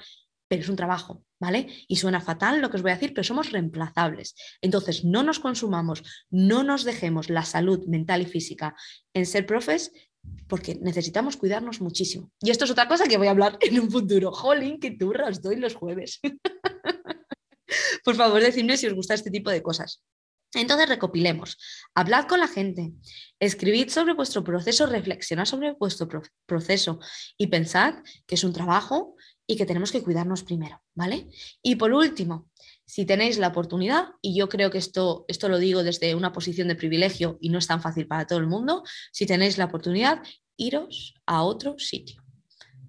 pero 0.53 0.63
es 0.63 0.69
un 0.69 0.75
trabajo, 0.75 1.23
¿vale? 1.39 1.67
Y 1.87 1.95
suena 1.95 2.21
fatal 2.21 2.61
lo 2.61 2.69
que 2.69 2.77
os 2.77 2.83
voy 2.83 2.91
a 2.91 2.93
decir, 2.93 3.13
pero 3.13 3.23
somos 3.23 3.51
reemplazables. 3.51 4.35
Entonces, 4.61 5.03
no 5.03 5.23
nos 5.23 5.39
consumamos, 5.39 6.03
no 6.29 6.63
nos 6.63 6.83
dejemos 6.83 7.31
la 7.31 7.43
salud 7.43 7.87
mental 7.87 8.21
y 8.21 8.25
física 8.25 8.75
en 9.15 9.25
ser 9.25 9.47
profes 9.47 9.91
porque 10.47 10.75
necesitamos 10.75 11.37
cuidarnos 11.37 11.81
muchísimo. 11.81 12.31
Y 12.39 12.51
esto 12.51 12.65
es 12.65 12.71
otra 12.71 12.87
cosa 12.87 13.07
que 13.07 13.17
voy 13.17 13.27
a 13.27 13.31
hablar 13.31 13.57
en 13.61 13.79
un 13.79 13.89
futuro. 13.89 14.31
Jolín, 14.31 14.79
qué 14.79 14.91
turra 14.91 15.27
os 15.27 15.41
doy 15.41 15.55
los 15.55 15.73
jueves. 15.73 16.19
Por 18.05 18.15
favor, 18.15 18.39
decidme 18.39 18.77
si 18.77 18.85
os 18.85 18.93
gusta 18.93 19.15
este 19.15 19.31
tipo 19.31 19.49
de 19.49 19.63
cosas. 19.63 20.03
Entonces 20.53 20.87
recopilemos, 20.87 21.57
hablad 21.95 22.27
con 22.27 22.39
la 22.39 22.47
gente, 22.47 22.93
escribid 23.39 23.89
sobre 23.89 24.13
vuestro 24.13 24.43
proceso, 24.43 24.85
reflexionad 24.85 25.45
sobre 25.45 25.73
vuestro 25.73 26.07
proceso 26.45 26.99
y 27.39 27.47
pensad 27.47 27.95
que 28.27 28.35
es 28.35 28.43
un 28.43 28.53
trabajo 28.53 29.15
y 29.45 29.55
que 29.55 29.65
tenemos 29.65 29.91
que 29.91 30.01
cuidarnos 30.01 30.43
primero, 30.43 30.81
¿vale? 30.93 31.29
Y 31.61 31.75
por 31.75 31.91
último, 31.91 32.49
si 32.85 33.05
tenéis 33.05 33.37
la 33.37 33.49
oportunidad, 33.49 34.09
y 34.21 34.35
yo 34.35 34.49
creo 34.49 34.71
que 34.71 34.77
esto, 34.77 35.25
esto 35.27 35.49
lo 35.49 35.57
digo 35.57 35.83
desde 35.83 36.15
una 36.15 36.31
posición 36.31 36.67
de 36.67 36.75
privilegio 36.75 37.37
y 37.41 37.49
no 37.49 37.59
es 37.59 37.67
tan 37.67 37.81
fácil 37.81 38.07
para 38.07 38.25
todo 38.25 38.39
el 38.39 38.47
mundo, 38.47 38.83
si 39.11 39.25
tenéis 39.25 39.57
la 39.57 39.65
oportunidad, 39.65 40.21
iros 40.57 41.15
a 41.25 41.43
otro 41.43 41.77
sitio. 41.77 42.23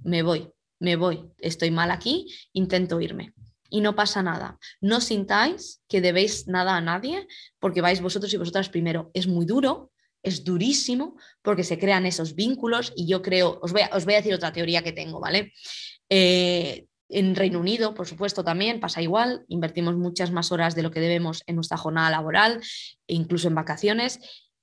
Me 0.02 0.22
voy, 0.22 0.50
me 0.78 0.96
voy, 0.96 1.24
estoy 1.38 1.70
mal 1.70 1.90
aquí, 1.90 2.32
intento 2.52 3.00
irme. 3.00 3.34
Y 3.70 3.80
no 3.80 3.96
pasa 3.96 4.22
nada. 4.22 4.58
No 4.80 5.00
sintáis 5.00 5.82
que 5.88 6.00
debéis 6.00 6.46
nada 6.46 6.76
a 6.76 6.80
nadie 6.80 7.26
porque 7.58 7.80
vais 7.80 8.00
vosotros 8.00 8.32
y 8.32 8.36
vosotras 8.36 8.68
primero. 8.68 9.10
Es 9.14 9.26
muy 9.26 9.46
duro, 9.46 9.90
es 10.22 10.44
durísimo 10.44 11.16
porque 11.42 11.64
se 11.64 11.78
crean 11.78 12.06
esos 12.06 12.34
vínculos 12.34 12.92
y 12.94 13.06
yo 13.06 13.22
creo, 13.22 13.58
os 13.62 13.72
voy 13.72 13.82
a, 13.82 13.90
os 13.94 14.04
voy 14.04 14.14
a 14.14 14.18
decir 14.18 14.34
otra 14.34 14.52
teoría 14.52 14.82
que 14.82 14.92
tengo, 14.92 15.20
¿vale? 15.20 15.52
Eh, 16.16 16.86
en 17.08 17.34
Reino 17.34 17.58
Unido, 17.58 17.92
por 17.92 18.06
supuesto, 18.06 18.44
también 18.44 18.78
pasa 18.78 19.02
igual. 19.02 19.44
Invertimos 19.48 19.96
muchas 19.96 20.30
más 20.30 20.52
horas 20.52 20.76
de 20.76 20.82
lo 20.82 20.92
que 20.92 21.00
debemos 21.00 21.42
en 21.46 21.56
nuestra 21.56 21.76
jornada 21.76 22.08
laboral, 22.08 22.60
e 23.08 23.14
incluso 23.14 23.48
en 23.48 23.56
vacaciones. 23.56 24.20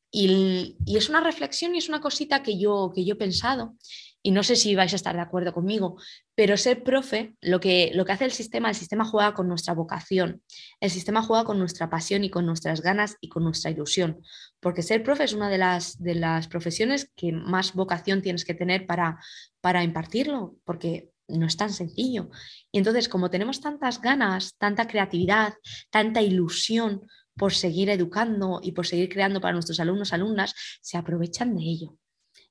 Y, 0.10 0.78
es 0.86 1.10
una 1.10 1.20
reflexión 1.20 1.76
y 1.76 1.80
es 1.80 1.90
una 1.90 2.00
cosita 2.00 2.42
que 2.42 2.58
yo, 2.58 2.94
que 2.96 3.04
yo 3.04 3.16
he 3.16 3.18
pensado. 3.18 3.76
Y 4.24 4.32
no 4.32 4.44
sé 4.44 4.56
si 4.56 4.76
vais 4.76 4.94
a 4.94 4.96
estar 4.96 5.16
de 5.16 5.22
acuerdo 5.22 5.52
conmigo, 5.52 5.98
pero 6.36 6.56
ser 6.56 6.84
profe, 6.84 7.36
lo 7.42 7.60
que, 7.60 7.92
lo 7.96 8.06
que 8.06 8.12
hace 8.14 8.26
el 8.26 8.32
sistema, 8.32 8.70
el 8.70 8.76
sistema 8.76 9.04
juega 9.04 9.34
con 9.34 9.48
nuestra 9.48 9.74
vocación, 9.74 10.44
el 10.80 10.92
sistema 10.92 11.24
juega 11.24 11.44
con 11.44 11.58
nuestra 11.60 11.90
pasión 11.90 12.24
y 12.24 12.30
con 12.30 12.46
nuestras 12.46 12.82
ganas 12.82 13.18
y 13.20 13.30
con 13.30 13.44
nuestra 13.44 13.72
ilusión, 13.72 14.22
porque 14.60 14.84
ser 14.84 15.04
profe 15.04 15.24
es 15.24 15.34
una 15.34 15.50
de 15.50 15.58
las, 15.58 15.98
de 15.98 16.14
las 16.14 16.48
profesiones 16.48 17.10
que 17.16 17.32
más 17.32 17.74
vocación 17.74 18.22
tienes 18.22 18.46
que 18.46 18.54
tener 18.54 18.86
para, 18.86 19.20
para 19.60 19.84
impartirlo, 19.84 20.56
porque 20.66 21.11
no 21.38 21.46
es 21.46 21.58
tan 21.58 21.72
sencillo. 21.72 22.30
Y 22.72 22.78
entonces, 22.78 23.10
como 23.10 23.30
tenemos 23.30 23.62
tantas 23.62 24.02
ganas, 24.02 24.56
tanta 24.58 24.88
creatividad, 24.88 25.54
tanta 25.90 26.22
ilusión 26.22 27.08
por 27.36 27.54
seguir 27.54 27.90
educando 27.90 28.60
y 28.62 28.74
por 28.74 28.86
seguir 28.86 29.10
creando 29.10 29.42
para 29.42 29.54
nuestros 29.54 29.80
alumnos, 29.80 30.14
alumnas, 30.14 30.54
se 30.82 30.98
aprovechan 30.98 31.56
de 31.56 31.64
ello. 31.64 31.98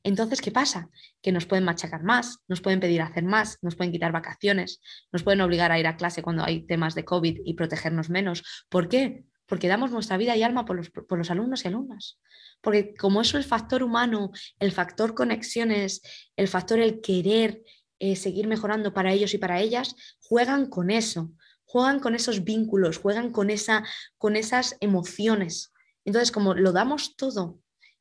Entonces, 0.02 0.40
¿qué 0.40 0.50
pasa? 0.50 0.88
Que 1.20 1.32
nos 1.32 1.46
pueden 1.46 1.64
machacar 1.64 2.02
más, 2.02 2.38
nos 2.48 2.60
pueden 2.60 2.80
pedir 2.80 3.02
hacer 3.02 3.24
más, 3.24 3.58
nos 3.60 3.76
pueden 3.76 3.92
quitar 3.92 4.12
vacaciones, 4.12 4.80
nos 5.12 5.22
pueden 5.22 5.42
obligar 5.42 5.72
a 5.72 5.78
ir 5.78 5.86
a 5.86 5.96
clase 5.96 6.22
cuando 6.22 6.44
hay 6.44 6.66
temas 6.66 6.94
de 6.94 7.04
COVID 7.04 7.40
y 7.44 7.54
protegernos 7.54 8.08
menos. 8.08 8.42
¿Por 8.68 8.88
qué? 8.88 9.24
Porque 9.44 9.68
damos 9.68 9.90
nuestra 9.90 10.16
vida 10.16 10.36
y 10.36 10.42
alma 10.42 10.64
por 10.64 10.76
los, 10.76 10.90
por 10.90 11.18
los 11.18 11.30
alumnos 11.30 11.64
y 11.64 11.68
alumnas. 11.68 12.18
Porque 12.62 12.94
como 12.94 13.20
eso 13.20 13.36
el 13.36 13.44
factor 13.44 13.82
humano, 13.82 14.30
el 14.58 14.72
factor 14.72 15.14
conexiones, 15.14 16.00
el 16.36 16.48
factor 16.48 16.78
el 16.78 17.00
querer, 17.00 17.62
eh, 18.00 18.16
seguir 18.16 18.46
mejorando 18.46 18.94
para 18.94 19.12
ellos 19.12 19.34
y 19.34 19.38
para 19.38 19.60
ellas, 19.60 19.94
juegan 20.20 20.70
con 20.70 20.90
eso, 20.90 21.32
juegan 21.66 22.00
con 22.00 22.14
esos 22.14 22.44
vínculos, 22.44 22.96
juegan 22.96 23.30
con, 23.30 23.50
esa, 23.50 23.84
con 24.16 24.36
esas 24.36 24.76
emociones. 24.80 25.72
Entonces, 26.06 26.32
como 26.32 26.54
lo 26.54 26.72
damos 26.72 27.14
todo 27.16 27.60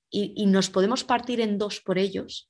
y, 0.09 0.45
nos 0.47 0.69
podemos 0.69 1.03
partir 1.03 1.41
en 1.41 1.57
dos 1.57 1.81
por 1.81 1.97
ellos, 1.97 2.49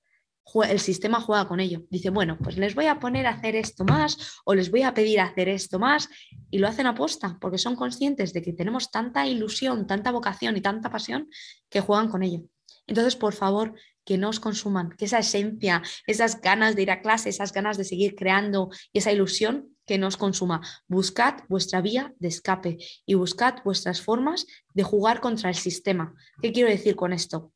el 0.67 0.79
sistema 0.79 1.19
juega 1.21 1.47
con 1.47 1.59
ello. 1.59 1.83
Dice, 1.89 2.12
bueno, 2.12 2.38
pues 2.38 2.55
les 2.55 2.75
voy 2.75 2.85
a 2.85 2.99
poner 2.99 3.25
a 3.25 3.31
hacer 3.31 3.55
esto 3.55 3.83
más 3.83 4.39
o 4.45 4.53
les 4.53 4.69
voy 4.69 4.83
a 4.83 4.93
pedir 4.93 5.19
hacer 5.19 5.49
esto 5.49 5.79
más 5.79 6.07
y 6.51 6.59
lo 6.59 6.67
hacen 6.67 6.85
a 6.85 6.93
posta 6.93 7.38
porque 7.41 7.57
son 7.57 7.75
conscientes 7.75 8.31
de 8.31 8.43
que 8.43 8.53
tenemos 8.53 8.91
tanta 8.91 9.27
ilusión, 9.27 9.88
tanta 9.88 10.12
vocación 10.12 10.55
y 10.55 10.62
tanta 10.62 10.91
pasión 10.91 11.29
que 11.67 11.81
juegan 11.81 12.09
con 12.09 12.21
ello. 12.21 12.43
Entonces, 12.88 13.15
por 13.15 13.33
favor, 13.33 13.73
que 14.05 14.17
no 14.17 14.29
os 14.29 14.39
consuman, 14.39 14.89
que 14.97 15.05
esa 15.05 15.19
esencia, 15.19 15.81
esas 16.07 16.41
ganas 16.41 16.75
de 16.75 16.83
ir 16.83 16.91
a 16.91 17.01
clase, 17.01 17.29
esas 17.29 17.53
ganas 17.53 17.77
de 17.77 17.83
seguir 17.83 18.15
creando 18.15 18.69
y 18.91 18.99
esa 18.99 19.12
ilusión 19.12 19.75
que 19.85 19.97
no 19.97 20.07
os 20.07 20.17
consuma. 20.17 20.62
Buscad 20.88 21.41
vuestra 21.47 21.81
vía 21.81 22.13
de 22.19 22.27
escape 22.27 22.77
y 23.05 23.13
buscad 23.15 23.55
vuestras 23.63 24.01
formas 24.01 24.45
de 24.73 24.83
jugar 24.83 25.19
contra 25.19 25.49
el 25.49 25.55
sistema. 25.55 26.13
¿Qué 26.41 26.51
quiero 26.51 26.69
decir 26.69 26.95
con 26.95 27.13
esto? 27.13 27.51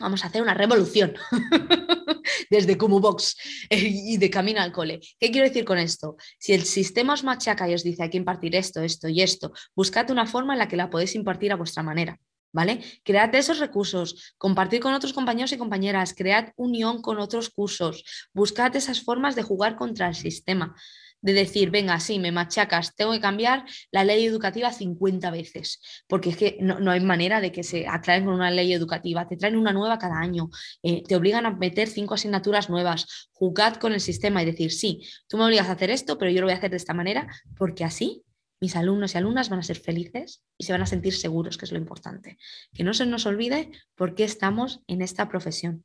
Vamos 0.00 0.24
a 0.24 0.28
hacer 0.28 0.42
una 0.42 0.54
revolución 0.54 1.14
desde 2.50 2.78
como 2.78 3.00
box 3.00 3.36
eh, 3.68 3.78
y 3.78 4.16
de 4.16 4.30
camino 4.30 4.60
al 4.60 4.72
cole. 4.72 5.00
¿Qué 5.18 5.30
quiero 5.30 5.46
decir 5.46 5.64
con 5.64 5.78
esto? 5.78 6.16
Si 6.38 6.52
el 6.52 6.64
sistema 6.64 7.14
os 7.14 7.24
machaca 7.24 7.68
y 7.68 7.74
os 7.74 7.82
dice 7.82 8.04
hay 8.04 8.10
que 8.10 8.16
impartir 8.16 8.56
esto, 8.56 8.80
esto 8.80 9.08
y 9.08 9.20
esto, 9.20 9.52
buscad 9.74 10.10
una 10.10 10.26
forma 10.26 10.54
en 10.54 10.60
la 10.60 10.68
que 10.68 10.76
la 10.76 10.88
podéis 10.88 11.14
impartir 11.14 11.52
a 11.52 11.56
vuestra 11.56 11.82
manera. 11.82 12.18
¿Vale? 12.52 12.80
Cread 13.02 13.34
esos 13.34 13.58
recursos, 13.58 14.34
compartir 14.38 14.80
con 14.80 14.94
otros 14.94 15.12
compañeros 15.12 15.52
y 15.52 15.58
compañeras, 15.58 16.14
cread 16.16 16.52
unión 16.56 17.02
con 17.02 17.18
otros 17.18 17.50
cursos, 17.50 18.04
buscad 18.32 18.74
esas 18.76 19.02
formas 19.02 19.34
de 19.34 19.42
jugar 19.42 19.76
contra 19.76 20.08
el 20.08 20.14
sistema, 20.14 20.74
de 21.22 21.32
decir, 21.32 21.70
venga, 21.70 21.98
sí, 22.00 22.18
me 22.18 22.32
machacas, 22.32 22.94
tengo 22.96 23.12
que 23.12 23.20
cambiar 23.20 23.64
la 23.92 24.04
ley 24.04 24.26
educativa 24.26 24.72
50 24.72 25.30
veces, 25.30 25.80
porque 26.08 26.30
es 26.30 26.36
que 26.36 26.58
no, 26.60 26.90
hay 26.90 27.00
manera 27.00 27.40
de 27.40 27.52
que 27.52 27.62
se 27.62 27.86
aclaren 27.86 28.24
con 28.24 28.34
una 28.34 28.50
ley 28.50 28.72
educativa, 28.72 29.26
te 29.28 29.36
traen 29.36 29.56
una 29.56 29.72
nueva 29.72 29.98
cada 29.98 30.18
año, 30.18 30.50
eh, 30.82 31.02
te 31.06 31.14
obligan 31.16 31.46
a 31.46 31.52
meter 31.52 31.88
cinco 31.88 32.14
asignaturas 32.14 32.68
nuevas, 32.68 33.28
jugad 33.30 33.76
con 33.76 33.92
el 33.92 34.00
sistema 34.00 34.42
y 34.42 34.46
decir, 34.46 34.72
sí, 34.72 35.08
tú 35.28 35.38
me 35.38 35.44
obligas 35.44 35.68
a 35.68 35.72
hacer 35.72 35.90
esto, 35.90 36.18
pero 36.18 36.30
yo 36.30 36.40
lo 36.40 36.48
voy 36.48 36.54
a 36.54 36.58
hacer 36.58 36.70
de 36.70 36.76
esta 36.76 36.92
manera, 36.92 37.28
porque 37.56 37.84
así 37.84 38.24
mis 38.62 38.76
alumnos 38.76 39.12
y 39.12 39.18
alumnas 39.18 39.48
van 39.48 39.58
a 39.58 39.64
ser 39.64 39.76
felices 39.76 40.44
y 40.56 40.62
se 40.62 40.72
van 40.72 40.82
a 40.82 40.86
sentir 40.86 41.14
seguros, 41.14 41.58
que 41.58 41.64
es 41.64 41.72
lo 41.72 41.78
importante. 41.78 42.38
Que 42.72 42.84
no 42.84 42.94
se 42.94 43.04
nos 43.04 43.26
olvide 43.26 43.72
por 43.96 44.14
qué 44.14 44.22
estamos 44.22 44.84
en 44.86 45.02
esta 45.02 45.28
profesión, 45.28 45.84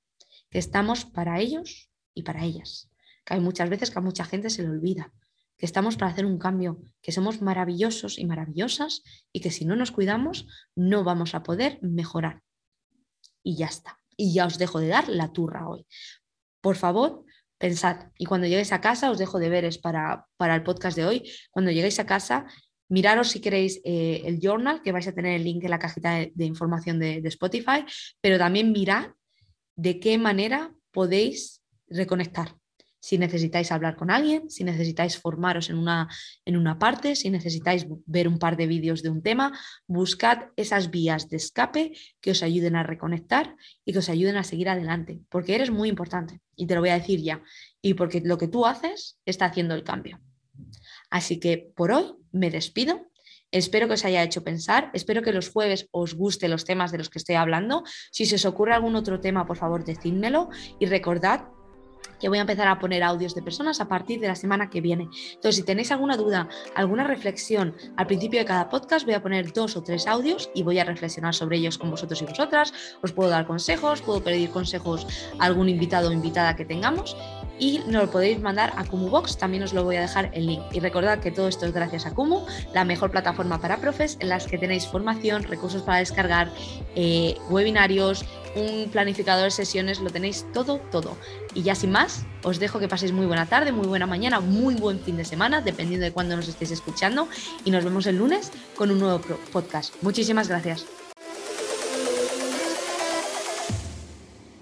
que 0.51 0.59
estamos 0.59 1.03
para 1.03 1.39
ellos 1.39 1.89
y 2.13 2.21
para 2.21 2.45
ellas. 2.45 2.91
Que 3.25 3.33
hay 3.33 3.39
muchas 3.39 3.67
veces 3.71 3.89
que 3.89 3.97
a 3.97 4.03
mucha 4.03 4.25
gente 4.25 4.51
se 4.51 4.61
le 4.61 4.69
olvida, 4.69 5.11
que 5.57 5.65
estamos 5.65 5.97
para 5.97 6.11
hacer 6.11 6.27
un 6.27 6.37
cambio, 6.37 6.79
que 7.01 7.11
somos 7.11 7.41
maravillosos 7.41 8.19
y 8.19 8.25
maravillosas 8.27 9.01
y 9.33 9.39
que 9.39 9.49
si 9.49 9.65
no 9.65 9.75
nos 9.75 9.89
cuidamos 9.89 10.45
no 10.75 11.03
vamos 11.03 11.33
a 11.33 11.41
poder 11.41 11.79
mejorar. 11.81 12.43
Y 13.41 13.55
ya 13.55 13.65
está. 13.65 13.97
Y 14.15 14.35
ya 14.35 14.45
os 14.45 14.59
dejo 14.59 14.79
de 14.79 14.89
dar 14.89 15.09
la 15.09 15.33
turra 15.33 15.67
hoy. 15.67 15.87
Por 16.61 16.75
favor, 16.75 17.25
pensad. 17.57 18.11
Y 18.19 18.25
cuando 18.25 18.45
lleguéis 18.45 18.71
a 18.71 18.81
casa, 18.81 19.09
os 19.09 19.17
dejo 19.17 19.39
deberes 19.39 19.79
para, 19.79 20.27
para 20.37 20.53
el 20.53 20.61
podcast 20.61 20.95
de 20.95 21.05
hoy. 21.05 21.31
Cuando 21.49 21.71
lleguéis 21.71 21.99
a 21.99 22.05
casa, 22.05 22.45
Miraros 22.89 23.29
si 23.29 23.41
queréis 23.41 23.81
eh, 23.83 24.21
el 24.25 24.39
journal, 24.39 24.81
que 24.81 24.91
vais 24.91 25.07
a 25.07 25.13
tener 25.13 25.35
el 25.35 25.43
link 25.43 25.63
en 25.63 25.71
la 25.71 25.79
cajita 25.79 26.25
de, 26.33 26.45
información 26.45 26.99
de, 26.99 27.21
Spotify, 27.25 27.85
pero 28.21 28.37
también 28.37 28.71
mirad 28.71 29.11
de 29.75 29.99
qué 29.99 30.17
manera 30.17 30.73
podéis 30.91 31.61
reconectar, 31.89 32.55
Si 32.99 33.17
necesitáis 33.17 33.71
hablar 33.71 33.95
con 33.95 34.09
alguien, 34.09 34.49
si 34.49 34.63
necesitáis 34.63 35.17
formaros 35.17 35.69
en 35.69 35.77
una, 35.77 36.09
en 36.45 36.57
una 36.57 36.77
parte, 36.79 37.15
si 37.15 37.29
necesitáis 37.29 37.85
ver 38.05 38.27
un 38.27 38.39
par 38.39 38.57
de 38.57 38.67
vídeos 38.67 39.01
de 39.03 39.09
un 39.09 39.21
tema, 39.21 39.57
buscad 39.87 40.49
esas 40.55 40.89
vías 40.89 41.29
de 41.29 41.37
escape 41.37 41.91
que 42.19 42.31
os 42.31 42.41
ayuden 42.41 42.75
a 42.75 42.83
reconectar 42.83 43.55
y 43.85 43.93
que 43.93 43.99
os 43.99 44.09
ayuden 44.09 44.37
a 44.37 44.43
seguir 44.43 44.67
adelante, 44.69 45.21
porque 45.29 45.55
eres 45.55 45.71
muy 45.71 45.89
importante 45.89 46.41
y 46.55 46.65
te 46.65 46.73
lo 46.73 46.81
voy 46.81 46.89
a 46.89 46.99
decir 46.99 47.21
ya, 47.21 47.41
y 47.81 47.93
porque 47.93 48.21
lo 48.21 48.37
que 48.37 48.47
tú 48.47 48.65
haces 48.65 49.19
está 49.25 49.45
haciendo 49.45 49.75
el 49.75 49.83
cambio. 49.83 50.19
Así 51.09 51.39
que 51.39 51.71
por 51.75 51.91
hoy 51.91 52.13
me 52.31 52.49
despido. 52.49 53.07
Espero 53.51 53.87
que 53.87 53.93
os 53.93 54.03
haya 54.03 54.23
hecho 54.23 54.43
pensar, 54.43 54.91
espero 54.93 55.21
que 55.21 55.31
los 55.31 55.49
jueves 55.49 55.87
os 55.91 56.15
gusten 56.15 56.51
los 56.51 56.65
temas 56.65 56.91
de 56.91 56.97
los 56.97 57.09
que 57.09 57.19
estoy 57.19 57.35
hablando. 57.35 57.83
Si 58.11 58.25
se 58.25 58.35
os 58.35 58.45
ocurre 58.45 58.73
algún 58.73 58.95
otro 58.95 59.21
tema, 59.21 59.45
por 59.45 59.55
favor, 59.55 59.85
decídmelo 59.85 60.49
y 60.79 60.85
recordad 60.85 61.45
que 62.19 62.29
voy 62.29 62.37
a 62.37 62.41
empezar 62.41 62.67
a 62.67 62.79
poner 62.79 63.03
audios 63.03 63.35
de 63.35 63.41
personas 63.41 63.79
a 63.79 63.87
partir 63.87 64.19
de 64.19 64.27
la 64.27 64.35
semana 64.35 64.69
que 64.69 64.81
viene. 64.81 65.09
Entonces, 65.33 65.55
si 65.55 65.63
tenéis 65.63 65.91
alguna 65.91 66.17
duda, 66.17 66.49
alguna 66.75 67.03
reflexión, 67.05 67.75
al 67.95 68.07
principio 68.07 68.39
de 68.39 68.45
cada 68.45 68.69
podcast 68.69 69.05
voy 69.05 69.13
a 69.13 69.21
poner 69.21 69.53
dos 69.53 69.75
o 69.75 69.83
tres 69.83 70.07
audios 70.07 70.49
y 70.53 70.63
voy 70.63 70.79
a 70.79 70.83
reflexionar 70.83 71.33
sobre 71.33 71.57
ellos 71.57 71.77
con 71.77 71.91
vosotros 71.91 72.21
y 72.21 72.25
vosotras. 72.25 72.73
Os 73.01 73.13
puedo 73.13 73.29
dar 73.29 73.45
consejos, 73.45 74.01
puedo 74.01 74.23
pedir 74.23 74.49
consejos 74.49 75.07
a 75.39 75.45
algún 75.45 75.69
invitado 75.69 76.09
o 76.09 76.11
invitada 76.11 76.55
que 76.55 76.65
tengamos 76.65 77.15
y 77.59 77.79
nos 77.87 78.03
lo 78.03 78.11
podéis 78.11 78.39
mandar 78.39 78.73
a 78.75 78.83
Box, 78.83 79.37
también 79.37 79.63
os 79.63 79.73
lo 79.73 79.83
voy 79.83 79.95
a 79.95 80.01
dejar 80.01 80.31
el 80.33 80.47
link. 80.47 80.63
Y 80.71 80.79
recordad 80.79 81.19
que 81.19 81.31
todo 81.31 81.47
esto 81.47 81.65
es 81.65 81.73
gracias 81.73 82.05
a 82.05 82.13
Kumu, 82.13 82.45
la 82.73 82.83
mejor 82.83 83.11
plataforma 83.11 83.59
para 83.59 83.77
profes 83.77 84.17
en 84.19 84.29
las 84.29 84.47
que 84.47 84.57
tenéis 84.57 84.87
formación, 84.87 85.43
recursos 85.43 85.81
para 85.81 85.99
descargar, 85.99 86.51
eh, 86.95 87.35
webinarios, 87.49 88.25
un 88.55 88.89
planificador 88.91 89.45
de 89.45 89.51
sesiones, 89.51 89.99
lo 89.99 90.09
tenéis 90.09 90.45
todo, 90.53 90.79
todo. 90.91 91.17
Y 91.53 91.63
ya 91.63 91.75
sin 91.75 91.91
más, 91.91 92.25
os 92.43 92.59
dejo 92.59 92.79
que 92.79 92.87
paséis 92.87 93.11
muy 93.11 93.25
buena 93.25 93.45
tarde, 93.45 93.71
muy 93.71 93.87
buena 93.87 94.07
mañana, 94.07 94.39
muy 94.39 94.75
buen 94.75 94.99
fin 94.99 95.17
de 95.17 95.25
semana, 95.25 95.61
dependiendo 95.61 96.05
de 96.05 96.11
cuándo 96.11 96.35
nos 96.35 96.47
estéis 96.47 96.71
escuchando. 96.71 97.27
Y 97.65 97.71
nos 97.71 97.83
vemos 97.83 98.05
el 98.07 98.17
lunes 98.17 98.51
con 98.75 98.91
un 98.91 98.99
nuevo 98.99 99.21
podcast. 99.51 99.93
Muchísimas 100.01 100.47
gracias. 100.47 100.85